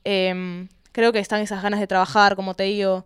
[0.04, 3.04] Em, creo que están esas ganas de trabajar, como te digo.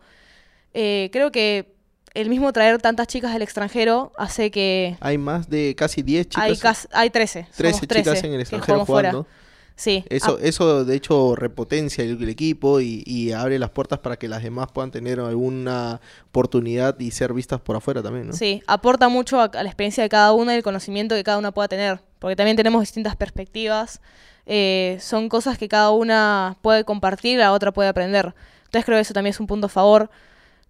[0.73, 1.76] Eh, creo que
[2.17, 4.97] el mismo traer tantas chicas del extranjero hace que...
[5.01, 6.87] Hay más de casi 10 chicas.
[6.91, 7.47] Hay, hay 13.
[7.55, 9.27] 13 chicas en el extranjero jugando.
[9.75, 10.03] Sí.
[10.09, 10.43] Eso, ah.
[10.43, 14.89] eso de hecho repotencia el, equipo y, abre las puertas para que las demás puedan
[14.89, 18.33] tener alguna oportunidad y ser vistas por afuera también, ¿no?
[18.33, 21.51] Sí, aporta mucho a, la experiencia de cada una y el conocimiento que cada una
[21.51, 24.01] pueda tener, porque también tenemos distintas perspectivas,
[24.47, 28.33] eh, son cosas que cada una puede compartir, la otra puede aprender.
[28.65, 30.09] Entonces creo que eso también es un punto a favor.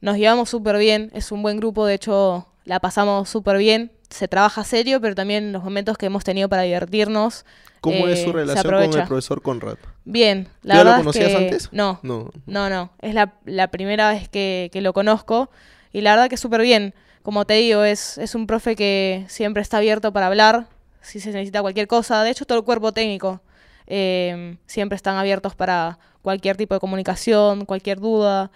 [0.02, 3.92] Nos llevamos súper bien, es un buen grupo, de hecho la pasamos súper bien.
[4.10, 7.46] Se trabaja serio, pero también los momentos que hemos tenido para divertirnos.
[7.82, 9.78] ¿Cómo es su eh, relación con el profesor Conrad?
[10.06, 11.70] Bien, la ¿Ya lo conocías antes?
[11.72, 12.92] No, no, no, no.
[13.02, 15.50] Es la, primera vez que, lo conozco
[15.92, 16.94] y la verdad que súper bien.
[17.24, 20.68] Como te digo, es, es un profe que siempre está abierto para hablar,
[21.02, 22.24] si se necesita cualquier cosa.
[22.24, 23.42] De hecho, todo el cuerpo técnico
[23.88, 28.52] eh, siempre están abiertos para cualquier tipo de comunicación, cualquier duda.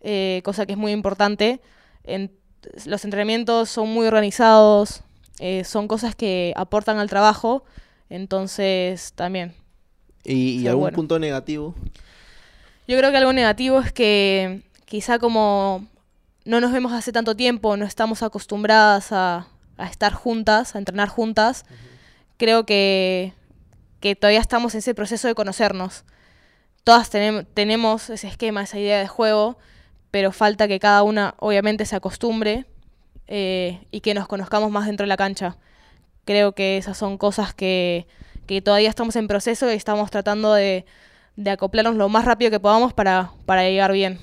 [0.00, 1.60] Eh, cosa que es muy importante.
[2.04, 2.30] En,
[2.84, 5.02] los entrenamientos son muy organizados,
[5.38, 7.64] eh, son cosas que aportan al trabajo,
[8.10, 9.54] entonces también.
[10.24, 11.74] ¿Y, algún punto negativo?
[12.86, 15.86] Yo creo que algo negativo es que quizá como
[16.44, 19.46] no nos vemos hace tanto tiempo, no estamos acostumbradas a,
[19.90, 21.64] estar juntas, a entrenar juntas,
[22.36, 23.32] creo que,
[24.00, 26.04] que todavía estamos en ese proceso de conocernos.
[26.84, 29.58] Todas tenemos ese esquema, esa idea de juego,
[30.10, 32.66] pero falta que cada una obviamente se acostumbre
[33.26, 35.56] eh, y que nos conozcamos más dentro de la cancha.
[36.24, 38.06] Creo que esas son cosas que,
[38.64, 40.86] todavía estamos en proceso y estamos tratando de,
[41.46, 44.18] acoplarnos lo más rápido que podamos para, llegar bien.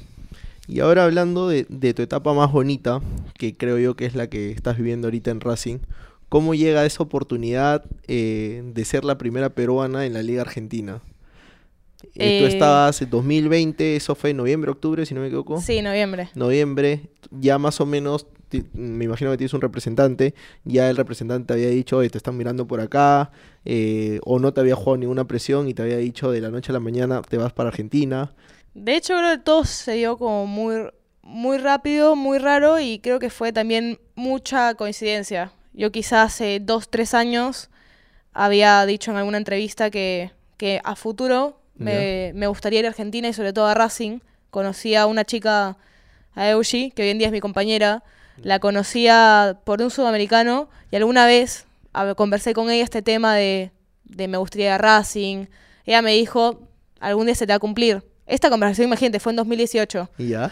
[0.68, 3.02] Y ahora hablando de, tu etapa más bonita,
[3.38, 5.78] que creo yo que es la que estás viviendo ahorita en Racing,
[6.30, 11.02] ¿cómo llega esa oportunidad eh, de ser la primera peruana en la Liga Argentina?
[12.18, 15.60] Eh, tú estabas en 2020, eso fue en noviembre, octubre, si no me equivoco.
[15.60, 16.30] Sí, noviembre.
[16.34, 18.28] Noviembre, ya más o menos,
[18.74, 22.38] me imagino que tienes un representante, ya el representante te había dicho, oye, te están
[22.38, 23.32] mirando por acá,
[23.66, 26.72] eh, o no te había jugado ninguna presión y te había dicho de la noche
[26.72, 28.34] a la mañana te vas para Argentina.
[28.74, 30.90] De hecho, creo que todo se dio como muy,
[31.22, 35.52] muy rápido, muy raro y creo que fue también mucha coincidencia.
[35.74, 37.70] Yo quizás hace dos, tres años
[38.32, 43.34] había dicho en alguna entrevista que, que a futuro me, gustaría ir a Argentina y
[43.34, 44.20] sobre todo a Racing.
[44.50, 45.78] Conocí a una chica,
[46.34, 48.04] a Eugi, que hoy en día es mi compañera.
[48.38, 51.66] La conocía por un sudamericano y alguna vez
[52.16, 53.72] conversé con ella este tema de,
[54.04, 55.46] de me gustaría ir a Racing.
[55.86, 56.68] Ella me dijo,
[57.00, 58.04] algún día se te va a cumplir.
[58.26, 60.10] Esta conversación, imagínate, fue en 2018.
[60.18, 60.52] ¿Y ya?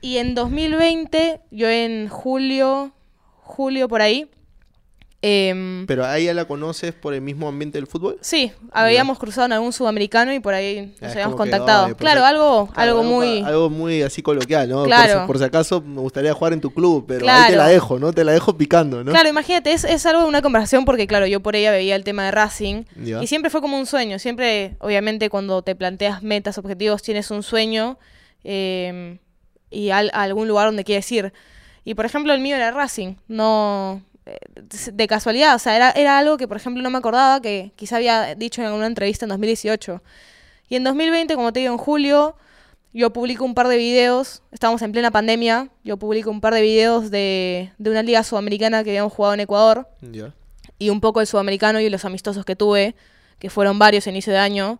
[0.00, 2.92] Y en 2020, yo en julio,
[3.42, 4.28] julio por ahí,
[5.22, 8.18] em, ¿Pero a ella la conoces por el mismo ambiente del fútbol?
[8.20, 11.96] sí, habíamos cruzado en algún sudamericano y por ahí Ah, nos es habíamos que, contactado.
[11.96, 13.38] claro, algo, Claro, algo muy...
[13.44, 14.78] Algo muy así coloquial, ¿no?
[14.78, 15.20] Por Claro.
[15.22, 17.98] si- Por, si acaso me gustaría jugar en tu club, pero ahí te la dejo,
[18.00, 18.12] ¿no?
[18.12, 19.12] Te la dejo picando, ¿no?
[19.12, 22.02] Claro, imagínate, es, es algo de una conversación porque, claro, yo por ella veía el
[22.04, 22.82] tema de Racing
[23.20, 24.18] y siempre fue como un sueño.
[24.18, 27.96] Siempre, obviamente, cuando te planteas metas, objetivos, tienes un sueño
[28.44, 29.18] eh,
[29.70, 31.32] y al- a algún lugar donde quieres ir.
[31.84, 34.02] Y, por ejemplo, el mío era Racing, no
[34.92, 35.54] de casualidad.
[35.54, 38.60] O sea, era, era algo que, por ejemplo, no me acordaba que quizá había dicho
[38.60, 40.02] en alguna entrevista en 2018.
[40.68, 42.36] Y en 2020, como te digo, en julio,
[42.92, 46.62] yo publico un par de videos, estábamos en plena pandemia, yo publico un par de
[46.62, 49.88] videos de, de una liga sudamericana que habíamos jugado en Ecuador
[50.78, 52.94] y un poco el sudamericano y los amistosos que tuve,
[53.38, 54.78] que fueron varios a inicio de año.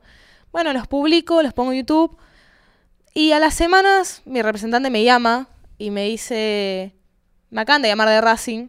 [0.52, 2.16] Bueno, los publico, los pongo en YouTube
[3.14, 6.94] y a las semanas mi representante me llama y me dice,
[7.50, 8.68] me acaban de llamar de Racing,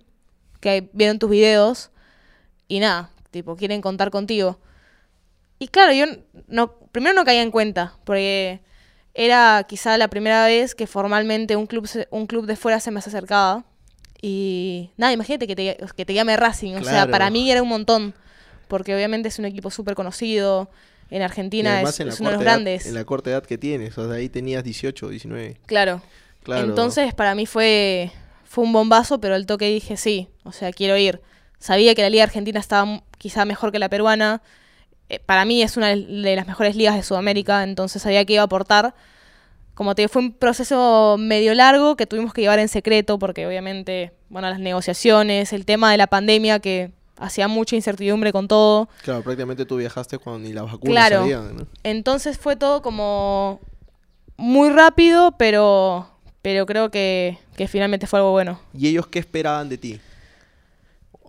[0.63, 1.91] que vieron tus videos
[2.69, 4.60] y nada, tipo, quieren contar contigo.
[5.60, 6.06] Y claro, yo
[6.47, 8.62] no, primero no caía en cuenta, porque
[9.13, 12.91] era quizá la primera vez que formalmente un club, se- un club de fuera se
[12.91, 13.65] me acercaba.
[14.21, 16.76] Y nada, imagínate que te, que te llame Racing.
[16.76, 18.13] O sea, para mí era un montón,
[18.69, 20.69] porque obviamente es un equipo súper conocido.
[21.10, 22.86] En Argentina es, en es uno de los edad- grandes.
[22.86, 25.58] en la corta edad que tienes, o sea, ahí tenías 18, 19.
[25.65, 26.02] Claro.
[26.41, 26.67] Claro.
[26.69, 28.12] Entonces, para mí fue,
[28.54, 31.22] fue un bombazo, pero el toque dije sí, o sea, quiero ir.
[31.58, 34.44] Sabía que la liga argentina estaba quizá mejor que la peruana.
[35.10, 38.44] Eh, para mí es una de las mejores ligas de Sudamérica, entonces sabía que iba
[38.44, 38.94] a aportar.
[39.74, 43.48] Como te digo, fue un proceso medio largo que tuvimos que llevar en secreto porque
[43.48, 48.88] obviamente, bueno, las negociaciones, el tema de la pandemia que hacía mucha incertidumbre con todo.
[49.02, 51.26] Claro, prácticamente tú viajaste cuando ni las vacunas Claro.
[51.82, 53.62] Entonces fue todo como
[54.38, 56.12] muy rápido, pero,
[56.44, 58.62] pero creo que, que finalmente fue algo bueno.
[58.74, 60.02] ¿Y ellos qué esperaban de ti?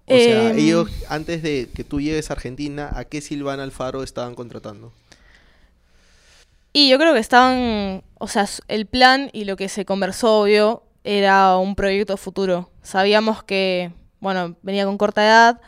[0.07, 4.03] O sea, Em, ellos, antes de que tú llegues a Argentina, ¿a qué Silvana Alfaro
[4.03, 4.93] estaban contratando?
[6.73, 10.83] Y yo creo que estaban, o sea, el plan y lo que se conversó, obvio,
[11.05, 12.71] era un proyecto futuro.
[12.83, 15.61] Sabíamos que, bueno, venía con corta edad,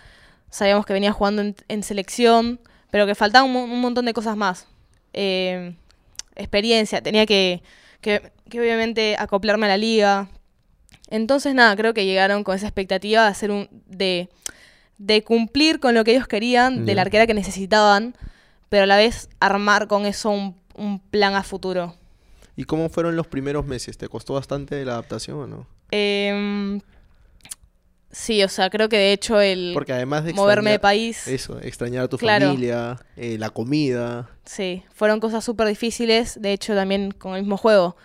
[0.50, 4.14] sabíamos que venía jugando en, en selección, pero que faltaban un, mo- un montón de
[4.14, 4.66] cosas más.
[5.12, 5.76] Eh,
[6.36, 7.62] experiencia, tenía que,
[8.00, 10.28] que, que obviamente acoplarme a la liga.
[11.08, 14.28] Entonces, nada, creo que llegaron con esa expectativa de hacer un, de,
[14.98, 18.16] de cumplir con lo que ellos querían, de la arquera que necesitaban,
[18.68, 21.94] pero a la vez armar con eso un, un plan a futuro.
[22.56, 23.98] ¿Y cómo fueron los primeros meses?
[23.98, 25.66] ¿Te costó bastante la adaptación o no?
[25.90, 26.80] Em,
[28.10, 31.60] sí, o sea, creo que de hecho el Porque además de moverme de país, Eso,
[31.60, 32.46] extrañar a tu Claro.
[32.46, 34.30] familia, eh, la comida.
[34.46, 37.96] Sí, fueron cosas súper difíciles, de hecho también con el mismo juego.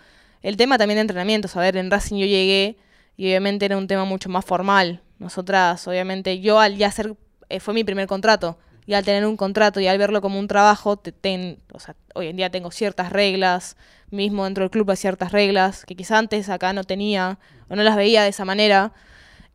[0.42, 2.76] El tema también de entrenamientos, a ver, en Racing yo llegué
[3.16, 5.02] y obviamente era un tema mucho más formal.
[5.18, 7.14] Nosotras, obviamente, yo al ya ser,
[7.48, 10.48] eh, fue mi primer contrato, y al tener un contrato y al verlo como un
[10.48, 13.76] trabajo, te- ten- o sea, hoy en día tengo ciertas reglas,
[14.10, 17.38] mismo dentro del club hay ciertas reglas que quizá antes acá no tenía
[17.70, 18.92] o no las veía de esa manera.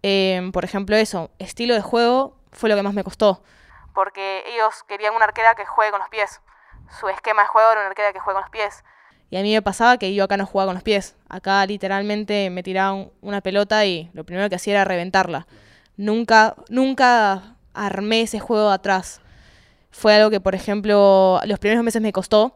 [0.02, 3.43] Em, por ejemplo, eso, estilo de juego fue lo que más me costó.
[3.93, 6.39] Porque ellos querían una arquera que juegue con los pies.
[7.00, 8.84] Su esquema de juego era una arquera que juegue con los pies.
[9.30, 11.15] Y a mí me pasaba que yo acá no jugaba con los pies.
[11.28, 15.47] Acá literalmente me tiraban una pelota y lo primero que hacía era reventarla.
[15.97, 19.21] Nunca, nunca armé ese juego atrás.
[19.91, 22.56] Fue algo que, por ejemplo, los primeros meses me costó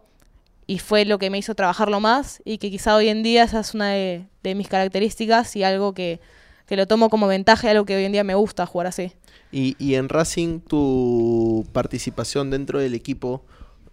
[0.68, 3.60] y fue lo que me hizo trabajarlo más y que quizá hoy en día esa
[3.60, 6.22] es una de, de mis características y algo que,
[6.68, 9.12] que lo tomo como ventaja y algo que hoy en día me gusta jugar así.
[9.52, 13.44] Y, y en Racing, tu participación dentro del equipo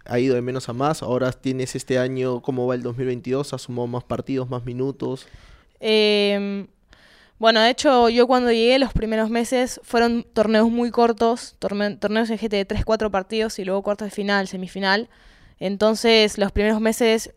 [0.05, 1.01] ha ido de menos a más.
[1.03, 3.53] Ahora tienes este año, ¿cómo va el 2022?
[3.53, 5.27] ¿Has sumado más partidos, más minutos?
[5.79, 6.67] Eh,
[7.37, 12.29] bueno, de hecho, yo cuando llegué los primeros meses fueron torneos muy cortos, torne- torneos
[12.29, 15.09] en GT de 3-4 partidos y luego cuartos de final, semifinal.
[15.59, 17.33] Entonces, los primeros meses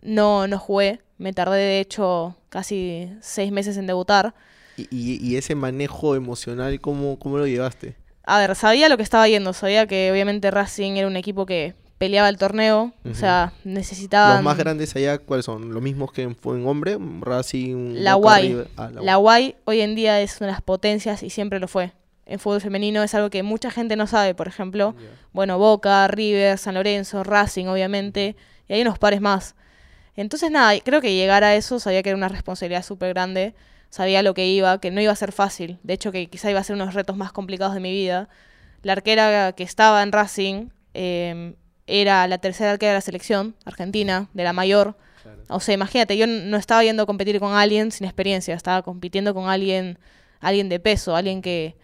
[0.00, 1.00] no, no jugué.
[1.18, 4.34] Me tardé, de hecho, casi seis meses en debutar.
[4.76, 7.96] Y, y- y ese manejo emocional, ¿cómo, cómo lo llevaste?
[8.24, 11.74] A ver, sabía lo que estaba yendo, sabía que obviamente Racing era un equipo que
[12.02, 14.34] peleaba el torneo, o sea, necesitaban...
[14.34, 15.72] Los más grandes allá, ¿cuáles son?
[15.72, 16.98] ¿Los mismos que en, fue en hombre?
[17.20, 18.64] Racing, La Boca, Guay.
[18.76, 21.68] Ah, la La Guay hoy en día es una de las potencias y siempre lo
[21.68, 21.92] fue.
[22.26, 24.96] En fútbol femenino es algo que mucha gente no sabe, por ejemplo.
[25.32, 28.34] Bueno, Boca, River, San Lorenzo, Racing, obviamente.
[28.66, 29.54] Y hay unos pares más.
[30.16, 33.54] Entonces, nada, creo que llegar a eso sabía que era una responsabilidad súper grande.
[33.90, 35.78] Sabía lo que iba, que no iba a ser fácil.
[35.84, 38.28] De hecho, que quizá iba a ser unos retos más complicados de mi vida.
[38.82, 41.54] la arquera que estaba en Racing eh,
[41.92, 44.96] era la tercera arquera de la selección argentina, de la mayor.
[45.48, 49.34] O sea, imagínate, yo no estaba yendo a competir con alguien sin experiencia, estaba compitiendo
[49.34, 49.98] con alguien,
[50.40, 51.76] alguien de peso, alguien que,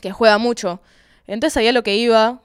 [0.00, 0.80] que juega mucho.
[1.26, 2.40] Entonces sabía lo que iba.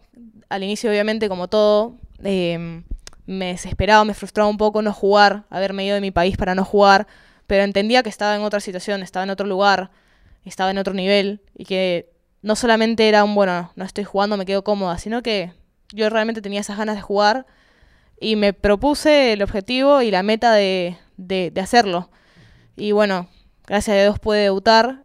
[0.50, 2.84] Al inicio, obviamente, como todo, eh,
[3.26, 6.66] me desesperaba, me frustraba un poco no jugar, haberme ido de mi país para no
[6.66, 7.08] jugar,
[7.48, 9.92] pero entendía que estaba en otra situación, estaba en otro lugar,
[10.44, 12.10] estaba en otro nivel y que
[12.42, 15.54] no solamente era un, bueno, no estoy jugando, me quedo cómoda, sino que
[15.92, 17.46] yo realmente tenía esas ganas de jugar
[18.20, 22.10] y me propuse el objetivo y la meta de, de, hacerlo.
[22.76, 23.28] Y bueno,
[23.66, 25.04] gracias a Dios pude debutar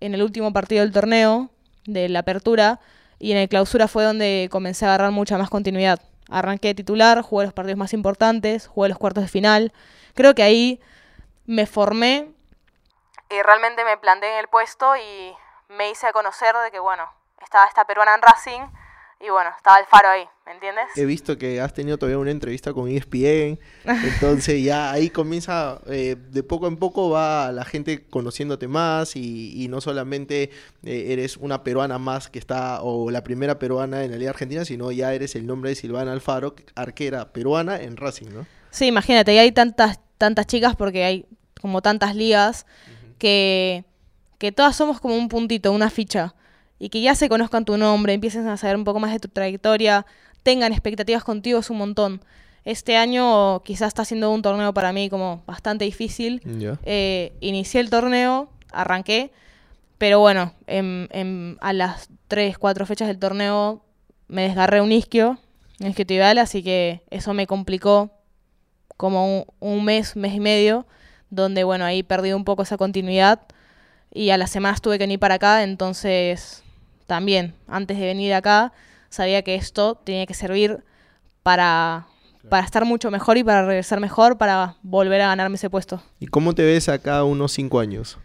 [0.00, 1.50] en el último partido del torneo,
[1.84, 2.80] de la apertura,
[3.18, 6.00] y en el clausura fue donde comencé a agarrar mucha más continuidad.
[6.30, 9.72] Arranqué de titular, jugué los partidos más importantes, jugué los cuartos de final.
[10.14, 10.80] Creo que ahí
[11.46, 12.30] me formé
[13.30, 15.34] y realmente me planté en el puesto y
[15.68, 17.04] me hice a conocer de que, bueno,
[17.40, 18.60] estaba esta peruana en Racing
[19.22, 20.84] y bueno, estaba el faro ahí, ¿me entiendes?
[20.96, 26.16] He visto que has tenido todavía una entrevista con ESPN, entonces ya ahí comienza, eh,
[26.18, 30.50] de poco en poco va la gente conociéndote más y, y no solamente
[30.84, 34.64] eh, eres una peruana más que está, o la primera peruana en la Liga Argentina,
[34.64, 38.46] sino ya eres el nombre de Silvana Alfaro, arquera peruana en Racing, ¿no?
[38.70, 41.26] Sí, imagínate, y hay tantas, tantas chicas porque hay
[41.60, 42.64] como tantas ligas
[43.18, 43.84] que,
[44.38, 46.34] que todas somos como un puntito, una ficha
[46.80, 49.28] y que ya se conozcan tu nombre, empiecen a saber un poco más de tu
[49.28, 50.04] trayectoria,
[50.42, 52.20] tengan expectativas contigo es un montón.
[52.64, 56.40] Este año quizás está siendo un torneo para mí como bastante difícil.
[56.84, 59.30] Eh, inicié el torneo, arranqué,
[59.98, 63.84] pero bueno, en- en- a las 3, 4 fechas del torneo
[64.28, 65.38] me desgarré un isquio,
[65.80, 68.10] un isquiotibial, así que eso me complicó
[68.96, 70.86] como un, un mes, mes y medio,
[71.30, 73.40] donde bueno, ahí perdí un poco esa continuidad
[74.12, 76.62] y a las semanas tuve que venir para acá, entonces
[77.10, 78.72] también, antes de venir acá,
[79.08, 80.84] sabía que esto tenía que servir
[81.42, 82.06] para,
[82.48, 86.00] para estar mucho mejor y para regresar mejor, para volver a ganarme ese puesto.
[86.20, 88.16] ¿Y cómo te ves acá unos cinco años?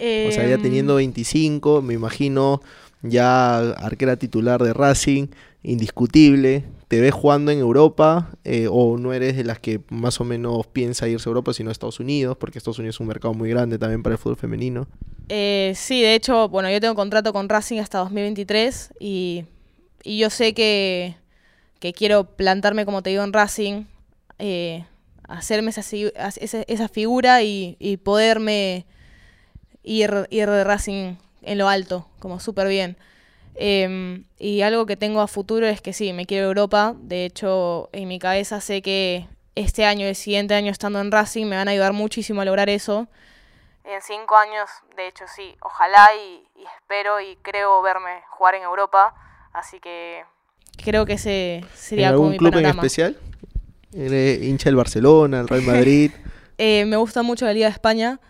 [0.00, 2.60] O sea, ya Em, teniendo 25, me imagino
[3.02, 5.28] ya arquera titular de Racing,
[5.62, 6.64] indiscutible.
[6.88, 10.66] ¿Te ves jugando en Europa eh, o no eres de las que más o menos
[10.66, 12.36] piensa irse a Europa, sino a Estados Unidos?
[12.36, 14.86] Porque Estados Unidos es un mercado muy grande también para el fútbol femenino.
[15.28, 19.44] Eh, sí, de hecho, bueno, yo tengo contrato con Racing hasta 2023 y,
[20.02, 21.16] y yo sé que,
[21.80, 23.84] que quiero plantarme, como te digo, en Racing,
[24.38, 24.84] eh,
[25.26, 28.84] hacerme esa, esa, esa figura y, y poderme
[29.82, 32.96] ir, ir de Racing en lo alto, como súper bien.
[33.56, 36.94] Em, y algo que tengo a futuro es que sí, me quiero Europa.
[36.98, 41.12] De hecho, en mi cabeza sé que este año y el siguiente año estando en
[41.12, 43.06] Racing me van a ayudar muchísimo a lograr eso.
[43.84, 48.62] En cinco años, de hecho, sí, ojalá y, y espero y creo verme jugar en
[48.62, 49.14] Europa.
[49.52, 50.24] Así que
[50.82, 52.82] creo que ese ¿En sería como algún mi club en panorama.
[52.82, 53.16] especial?
[53.92, 56.10] ¿Eres hincha del Barcelona, el Real Madrid?
[56.56, 58.20] Eh, me gusta mucho la Liga de España.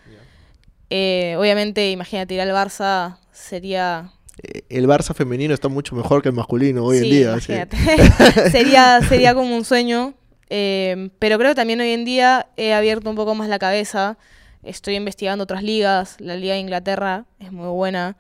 [0.89, 4.24] Eh, obviamente, imagínate ir al Barça sería Eh,
[4.69, 7.41] el Barça femenino está mucho mejor que el masculino hoy en día.
[7.41, 7.53] sí.
[8.51, 10.15] sería, sería como un sueño.
[10.51, 14.19] eh, pero creo que también hoy en día he abierto un poco más la cabeza.
[14.63, 16.17] Estoy investigando otras ligas.
[16.21, 18.17] La Liga de Inglaterra es muy buena.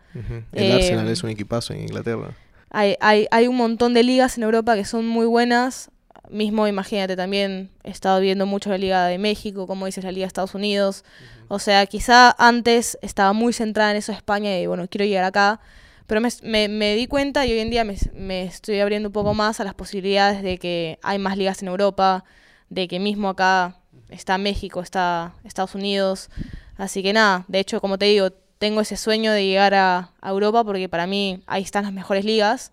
[0.53, 2.37] El Eh, Arsenal es un equipazo en Inglaterra.
[2.71, 5.91] Hay, hay, hay un montón de ligas en Europa que son muy buenas.
[6.31, 10.25] Mismo, imagínate, también he estado viendo mucho la Liga de México, como dices, la Liga
[10.25, 11.05] de Estados Unidos.
[11.49, 15.61] O sea, quizá antes estaba muy centrada en eso España y bueno, quiero llegar acá.
[16.07, 19.13] Pero me, me- me di cuenta y hoy en día me, me estoy abriendo un
[19.13, 22.25] poco más a las posibilidades de que hay más ligas en Europa,
[22.69, 23.77] de que mismo acá
[24.11, 26.29] está México, está Estados Unidos.
[26.77, 30.31] Así que nada, de hecho, como te digo, tengo ese sueño de llegar a, a
[30.31, 32.73] Europa porque para mí ahí están las mejores ligas.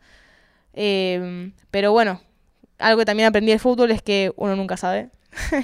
[0.74, 2.22] Eh, pero bueno,
[2.80, 5.10] algo que también aprendí del fútbol es que uno nunca sabe.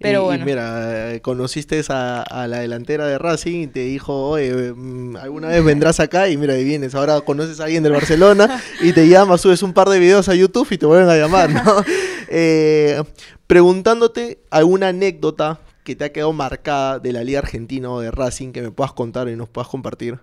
[0.00, 0.44] Pero y, y bueno.
[0.46, 5.48] mira, eh, conociste a, a la delantera de Racing y te dijo, oye, mm, alguna
[5.48, 6.94] vez vendrás acá y mira, ahí vienes.
[6.94, 10.34] Ahora conoces a alguien del Barcelona y te llama, subes un par de videos a
[10.34, 11.84] YouTube y te vuelven a llamar, ¿no?
[12.32, 13.02] Eh,
[13.48, 18.52] preguntándote alguna anécdota que te ha quedado marcada de la Liga Argentina o de Racing
[18.52, 20.20] que me puedas contar y nos puedas compartir.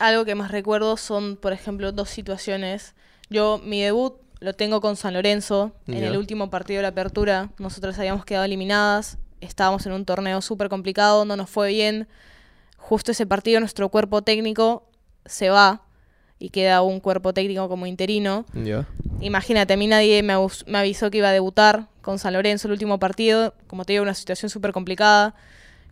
[0.00, 2.96] Algo que más recuerdo son, por ejemplo, dos situaciones.
[3.30, 5.72] Yo, mi debut lo tengo con San Lorenzo.
[5.86, 9.18] En el último partido de la apertura, nosotros habíamos quedado eliminadas.
[9.40, 12.08] Estábamos en un torneo súper complicado, no nos fue bien.
[12.76, 14.88] Justo ese partido, nuestro cuerpo técnico
[15.24, 15.82] se va
[16.38, 18.44] y queda un cuerpo técnico como interino.
[19.20, 20.34] Imagínate, a mí nadie me
[20.78, 23.54] avisó que iba a debutar con San Lorenzo el último partido.
[23.66, 25.34] Como te digo, una situación súper complicada.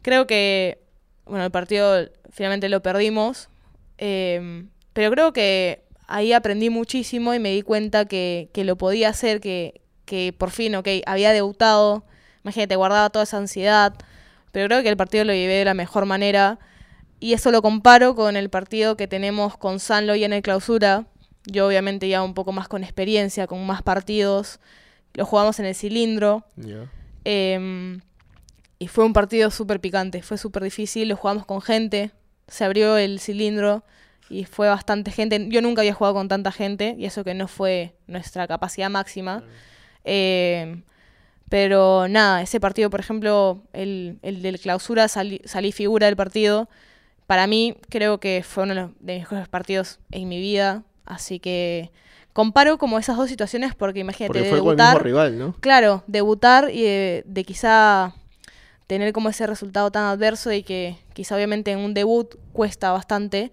[0.03, 0.83] Creo que,
[1.25, 3.49] bueno, el partido finalmente lo perdimos.
[3.99, 9.09] eh, pero creo que ahí aprendí muchísimo y me di cuenta que, que lo podía
[9.09, 12.05] hacer, que, que por fin, ok, había debutado,
[12.43, 13.95] imagínate, guardaba toda esa ansiedad,
[14.53, 16.59] pero creo que el partido lo llevé de la mejor manera.
[17.21, 21.07] Y eso lo comparo con el partido que tenemos con San Loy en el clausura,
[21.47, 24.61] yo obviamente ya un poco más con experiencia, con más partidos,
[25.15, 26.45] lo jugamos en el cilindro.
[27.25, 28.01] Em,
[28.79, 32.13] y fue un partido súper picante, fue súper difícil, lo jugamos con gente,
[32.49, 33.85] se abrió el cilindro
[34.31, 35.49] y fue bastante gente.
[35.49, 39.43] Yo nunca había jugado con tanta gente y eso que no fue nuestra capacidad máxima.
[40.05, 40.83] Em,
[41.49, 46.69] pero nada, ese partido, por ejemplo, el, el del clausura, salí, salí figura del partido.
[47.27, 50.83] Para mí creo que fue uno de los mejores partidos en mi vida.
[51.05, 51.91] Así que
[52.33, 55.57] comparo como esas dos situaciones porque imagínate Porque fue debutar, con el mismo rival, ¿no?
[55.61, 58.15] claro, debutar y de, de quizá
[58.87, 63.53] tener como ese resultado tan adverso y que quizá obviamente en un debut cuesta bastante,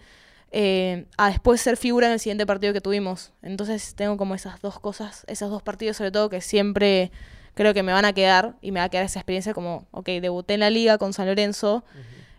[0.52, 3.32] eh, a después ser figura en el siguiente partido que tuvimos.
[3.41, 7.12] Entonces tengo como esas dos cosas, esos dos partidos sobre todo que siempre
[7.54, 10.08] creo que me van a quedar y me va a quedar esa experiencia como, ok,
[10.22, 11.84] debuté en la liga con San Lorenzo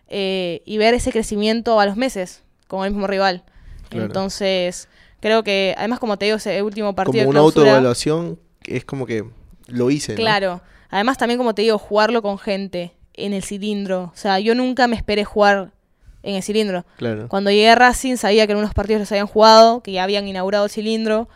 [0.07, 3.43] eh, y ver ese crecimiento a los meses con el mismo rival.
[3.89, 4.05] Claro.
[4.05, 4.89] Entonces
[5.19, 9.25] creo que, además como te digo, ese último partido Como una autoevaluación es como que
[9.67, 10.17] lo hice, ¿no?
[10.17, 10.61] Claro.
[10.89, 14.11] Además, también, como te digo, jugarlo con gente en el cilindro.
[14.13, 15.71] O sea, yo nunca me esperé jugar
[16.23, 16.85] en el cilindro.
[16.97, 17.27] Claro.
[17.27, 20.27] Cuando llegué a Racing sabía que en unos partidos los habían jugado, que ya habían
[20.27, 21.27] inaugurado el cilindro,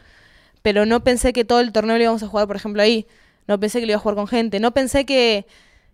[0.63, 3.07] pero no pensé que todo el torneo lo íbamos a jugar, por ejemplo, ahí.
[3.47, 4.59] No pensé que lo iba a jugar con gente.
[4.59, 5.45] No pensé que,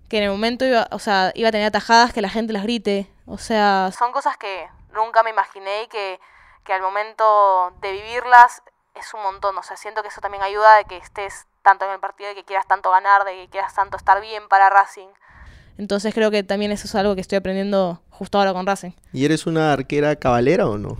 [0.09, 2.63] que en el momento iba, o sea, iba a tener atajadas que la gente las
[2.63, 3.09] grite.
[3.25, 6.19] O sea, son cosas que nunca me imaginé y que,
[6.63, 8.63] que al momento de vivirlas
[8.95, 9.57] es un montón.
[9.57, 12.35] O sea, siento que eso también ayuda de que estés tanto en el partido, de
[12.35, 15.09] que quieras tanto ganar, de que quieras tanto estar bien para Racing.
[15.77, 18.91] Entonces creo que también eso es algo que estoy aprendiendo justo ahora con Racing.
[19.11, 20.97] ¿Y eres una arquera cabalera o no?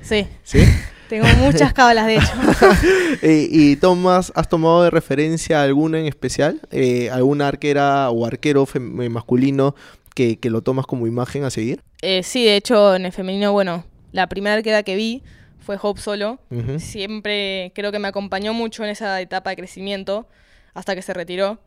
[0.00, 0.60] Sí, ¿Sí?
[1.08, 2.32] tengo muchas cábalas de hecho.
[3.22, 6.60] Eh, ¿Y tomas, has tomado de referencia alguna en especial?
[6.70, 9.76] Eh, ¿Alguna arquera o arquero eh, masculino
[10.14, 11.82] que, que lo tomas como imagen a seguir?
[12.00, 15.22] Eh, sí, de hecho, en el femenino, bueno, la primera arquera que vi
[15.60, 16.40] fue Hope Solo.
[16.78, 20.26] Siempre creo que me acompañó mucho en esa etapa de crecimiento
[20.74, 21.60] hasta que se retiró.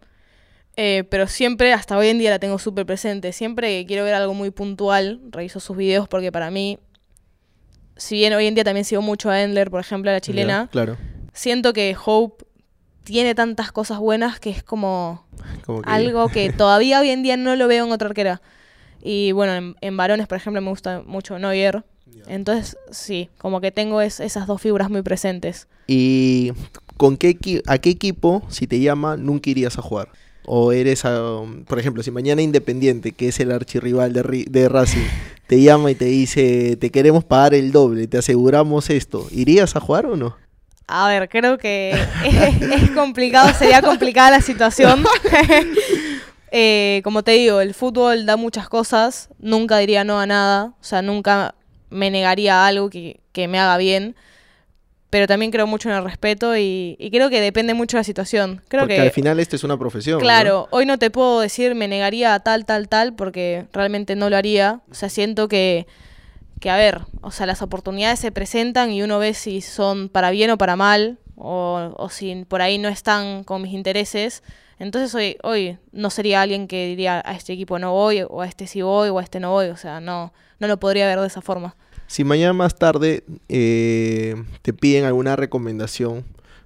[0.78, 3.32] Eh, pero siempre, hasta hoy en día, la tengo súper presente.
[3.32, 6.80] Siempre que quiero ver algo muy puntual, reviso sus videos porque para mí,
[7.96, 10.68] si bien hoy en día también sigo mucho a Endler, por ejemplo, a la chilena,
[10.72, 10.98] claro.
[11.34, 12.46] siento que Hope
[13.06, 15.26] tiene tantas cosas buenas que es como
[15.66, 18.42] Como que- algo que todavía hoy en día no lo veo en otra arquera.
[19.02, 21.84] Y bueno, en, en varones, por ejemplo, me gusta mucho Neuer.
[22.28, 25.68] Entonces, sí, como que tengo es- esas dos figuras muy presentes.
[25.88, 26.52] ¿Y
[26.98, 30.10] con qué a qué equipo, si te llama, nunca irías a jugar?
[30.46, 31.04] O eres,
[31.68, 35.06] por ejemplo, si mañana Independiente, que es el archirrival de, de Racing,
[35.48, 39.80] te llama y te dice, te queremos pagar el doble, te aseguramos esto, ¿irías a
[39.80, 40.36] jugar o no?
[40.88, 41.92] A ver, creo que
[42.24, 45.04] es, es complicado, sería complicada la situación.
[46.58, 50.84] Eh, como te digo, el fútbol da muchas cosas, nunca diría no a nada, o
[50.84, 51.54] sea, nunca
[51.90, 54.16] me negaría a algo que, que me haga bien,
[55.10, 58.04] pero también creo mucho en el respeto y, y creo que depende mucho de la
[58.04, 58.62] situación.
[58.68, 60.18] Creo Porque que al final esto es una profesión.
[60.18, 60.22] ¿no?
[60.22, 64.30] Claro, hoy no te puedo decir me negaría a tal, tal, tal, porque realmente no
[64.30, 64.82] lo haría.
[64.90, 65.88] O sea, siento que,
[66.60, 70.32] que, a ver, o sea, las oportunidades se presentan y uno ve si son para
[70.32, 74.44] bien o para mal, o, o si por ahí no están con mis intereses.
[74.80, 78.48] Entonces hoy, hoy no sería alguien que diría a este equipo no voy, o a
[78.48, 79.68] este sí voy, o a este no voy.
[79.68, 81.76] O sea, no, no lo podría ver de esa forma.
[82.08, 86.24] Si mañana más tarde eh, te piden alguna recomendación,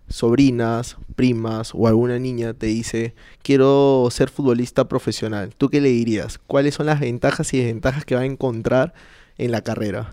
[0.10, 6.40] sobrinas, primas o alguna niña te dice, quiero ser futbolista profesional, ¿tú qué le dirías?
[6.40, 8.94] ¿Cuáles son las ventajas y desventajas que va a encontrar
[9.38, 10.12] en la carrera?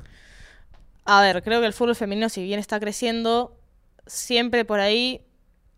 [1.05, 3.57] A ver, creo que el fútbol femenino, si bien está creciendo,
[4.07, 5.22] siempre por ahí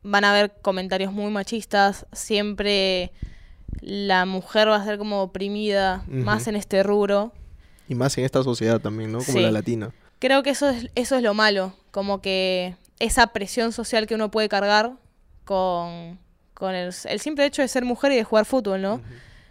[0.03, 3.13] van a haber comentarios muy machistas, siempre
[3.81, 7.33] la mujer va a ser como oprimida, más en este rubro.
[7.89, 9.19] Y más en esta sociedad también, ¿no?
[9.19, 9.41] Como Sí.
[9.43, 9.91] la latina.
[10.19, 14.31] Creo que eso es, eso es lo malo, como que esa presión social que uno
[14.31, 14.93] puede cargar
[15.45, 16.19] con,
[16.55, 19.01] con el, el simple hecho de ser mujer y de jugar fútbol, ¿no?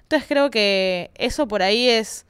[0.04, 2.26] Entonces creo que eso por ahí es,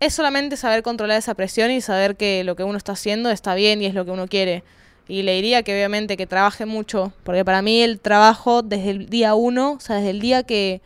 [0.00, 3.54] es solamente saber controlar esa presión y saber que lo que uno está haciendo está
[3.54, 4.62] bien y es lo que uno quiere.
[5.08, 9.08] Y le diría que obviamente que trabaje mucho, porque para mí el trabajo desde el
[9.10, 10.80] día uno, o sea, desde el día que,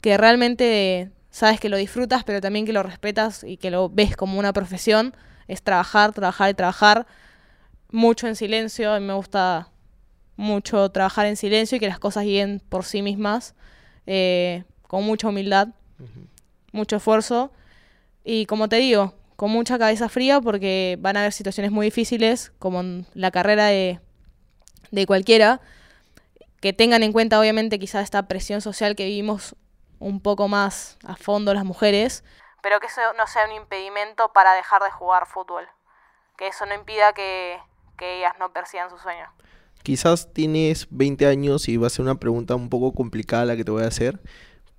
[0.00, 4.16] que realmente sabes que lo disfrutas, pero también que lo respetas y que lo ves
[4.16, 5.14] como una profesión,
[5.48, 7.06] es trabajar, trabajar y trabajar
[7.90, 8.92] mucho en silencio.
[8.92, 9.70] A mí me gusta
[10.36, 13.54] mucho trabajar en silencio y que las cosas lleguen por sí mismas,
[14.06, 15.68] eh, con mucha humildad,
[16.72, 17.52] mucho esfuerzo.
[18.24, 22.52] Y como te digo, con mucha cabeza fría porque van a haber situaciones muy difíciles,
[22.58, 24.00] como en la carrera de,
[24.90, 25.60] de cualquiera,
[26.60, 29.56] que tengan en cuenta obviamente quizá esta presión social que vivimos
[30.00, 32.24] un poco más a fondo las mujeres,
[32.62, 35.68] pero que eso no sea un impedimento para dejar de jugar fútbol,
[36.36, 37.58] que eso no impida que,
[38.02, 39.26] ellas no persigan su sueño.
[39.82, 43.64] Quizás tienes 20 años y va a ser una pregunta un poco complicada la que
[43.64, 44.20] te voy a hacer,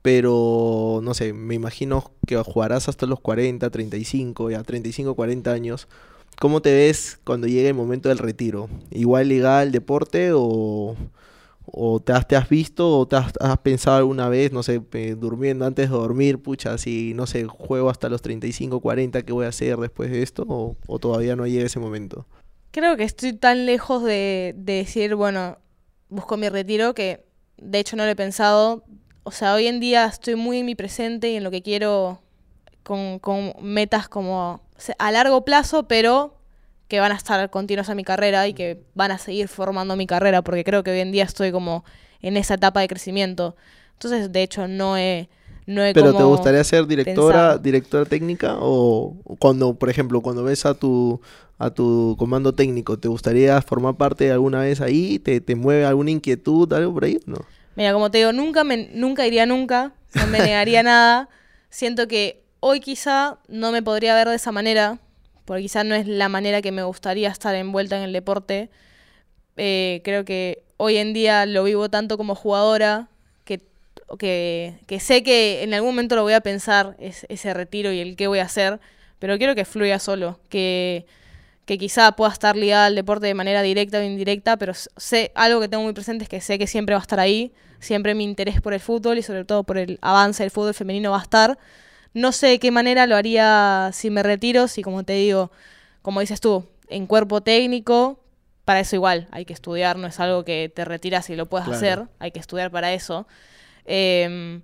[0.01, 5.87] pero no sé, me imagino que jugarás hasta los 40, 35, ya 35, 40 años.
[6.39, 8.67] ¿Cómo te ves cuando llegue el momento del retiro?
[8.89, 10.95] ¿Igual legal deporte o,
[11.73, 15.89] o te, has, visto o te has, pensado alguna vez, no sé, eh, durmiendo antes
[15.89, 19.77] de dormir, pucha, si no sé, juego hasta los 35, 40, ¿qué voy a hacer
[19.77, 20.45] después de esto?
[20.47, 22.25] ¿O, todavía no llega ese momento?
[22.71, 25.57] Creo que estoy tan lejos de, de decir, bueno,
[26.09, 27.25] busco mi retiro que
[27.57, 28.83] de hecho no lo he pensado.
[29.23, 32.21] O sea, hoy en día estoy muy en mi presente y en lo que quiero
[32.83, 34.61] con, metas como
[34.97, 36.40] a largo plazo, pero
[36.91, 40.05] que van a estar continuas a mi carrera y que van a seguir formando mi
[40.05, 41.85] carrera, porque creo que hoy en día estoy como
[42.21, 43.55] en esa etapa de crecimiento.
[43.93, 45.29] Entonces, de hecho, no he,
[45.65, 47.59] no he ¿Pero te gustaría ser directora, pensado.
[47.59, 51.21] directora técnica o cuando, por ejemplo, cuando ves a tu
[51.57, 55.17] a tu comando técnico, ¿te gustaría formar parte alguna vez ahí?
[55.17, 57.21] ¿Te, te mueve alguna inquietud, algo por ahí?
[57.25, 57.37] No.
[57.77, 61.29] Mira, como te digo, nunca, me, nunca diría nunca, no me negaría nada.
[61.69, 64.99] Siento que hoy quizá no me podría ver de esa manera,
[65.51, 68.69] porque quizá no es la manera que me gustaría estar envuelta en el deporte.
[69.57, 73.09] Eh, creo que hoy en día lo vivo tanto como jugadora,
[73.43, 73.59] que,
[74.17, 77.99] que, que sé que en algún momento lo voy a pensar, es, ese retiro y
[77.99, 78.79] el qué voy a hacer,
[79.19, 81.05] pero quiero que fluya solo, que,
[81.65, 85.59] que quizá pueda estar ligada al deporte de manera directa o indirecta, pero sé algo
[85.59, 88.23] que tengo muy presente es que sé que siempre va a estar ahí, siempre mi
[88.23, 91.23] interés por el fútbol y sobre todo por el avance del fútbol femenino va a
[91.23, 91.57] estar.
[92.13, 95.51] No sé de qué manera lo haría si me retiro, si como te digo,
[96.01, 98.19] como dices tú, en cuerpo técnico,
[98.65, 101.67] para eso igual, hay que estudiar, no es algo que te retiras y lo puedas
[101.67, 101.77] Claro.
[101.77, 103.27] hacer, hay que estudiar para eso.
[103.85, 104.61] Em,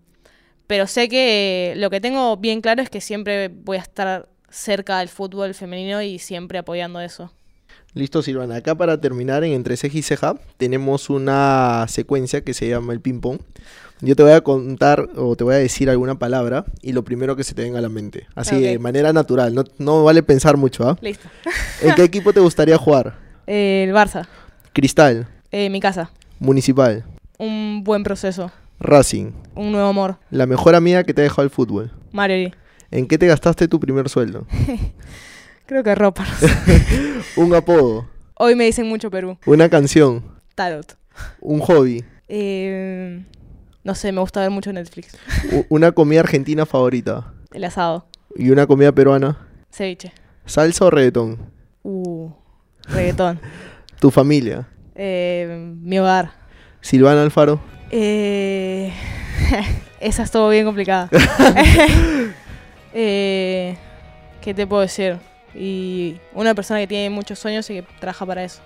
[0.68, 5.00] pero sé que lo que tengo bien claro es que siempre voy a estar cerca
[5.00, 7.32] del fútbol femenino y siempre apoyando eso.
[7.94, 8.58] Listo, Silvana.
[8.58, 13.02] Acá para terminar en Entre Ceja y Ceja tenemos una secuencia que se llama el
[13.02, 13.40] ping pong.
[14.02, 17.36] Yo te voy a contar o te voy a decir alguna palabra y lo primero
[17.36, 18.28] que se te venga a la mente.
[18.36, 20.98] Así de manera natural, no, no vale pensar mucho, ¿ah?
[21.02, 21.28] Listo.
[21.82, 23.16] ¿En qué equipo te gustaría jugar?
[23.48, 24.28] Eh, el Barça,
[24.74, 27.06] Cristal, eh, mi casa, Municipal,
[27.40, 31.50] un buen proceso, Racing, un nuevo amor, la mejor amiga que te ha dejado el
[31.50, 31.92] fútbol.
[32.12, 32.52] Mario.
[32.92, 34.46] ¿En qué te gastaste tu primer sueldo?
[35.66, 36.24] Creo que ropa.
[36.24, 37.22] no sé.
[37.36, 39.38] Un apodo, Hoy me dicen mucho Perú.
[39.48, 40.24] una canción,
[40.54, 40.96] Tarot.
[41.42, 43.24] un hobby, Eh,
[43.88, 45.18] no sé, me gusta ver mucho Netflix.
[45.70, 49.38] una comida argentina favorita El asado, y una comida peruana.
[49.72, 50.12] ceviche.
[50.46, 51.38] ¿Salsa o reggaetón?
[51.84, 52.30] Uh,
[52.90, 53.40] reggaetón.
[54.02, 54.68] Tu familia.
[54.94, 56.32] Eh, mi hogar.
[56.82, 57.60] Silvana Alfaro.
[57.90, 58.92] Eh,
[60.02, 61.10] esa estuvo bien complicada.
[62.94, 63.78] eh,
[64.42, 65.18] ¿Qué te puedo decir?
[65.56, 68.62] Y una persona que tiene muchos sueños y que trabaja para eso.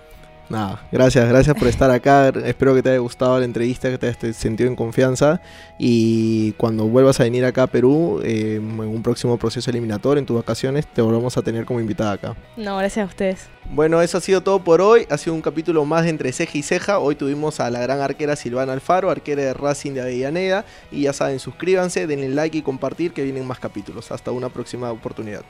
[0.49, 2.29] Nada, gracias, gracias por estar acá.
[2.45, 5.41] Espero que te haya gustado la entrevista, que te hayas sentido en confianza.
[5.77, 10.25] Y cuando vuelvas a venir acá a Perú, eh, en un próximo proceso eliminatorio, en
[10.25, 12.35] tus vacaciones, te volvemos a tener como invitada acá.
[12.57, 13.49] No, gracias a ustedes.
[13.73, 15.07] Bueno, eso ha sido todo por hoy.
[15.09, 16.99] Ha sido un capítulo más de Entre Ceja y Ceja.
[16.99, 20.65] Hoy tuvimos a la gran arquera Silvana Alfaro, arquera de Racing de Avellaneda.
[20.91, 24.11] Y ya saben, suscríbanse, denle like y compartir que vienen más capítulos.
[24.11, 25.43] Hasta una próxima oportunidad.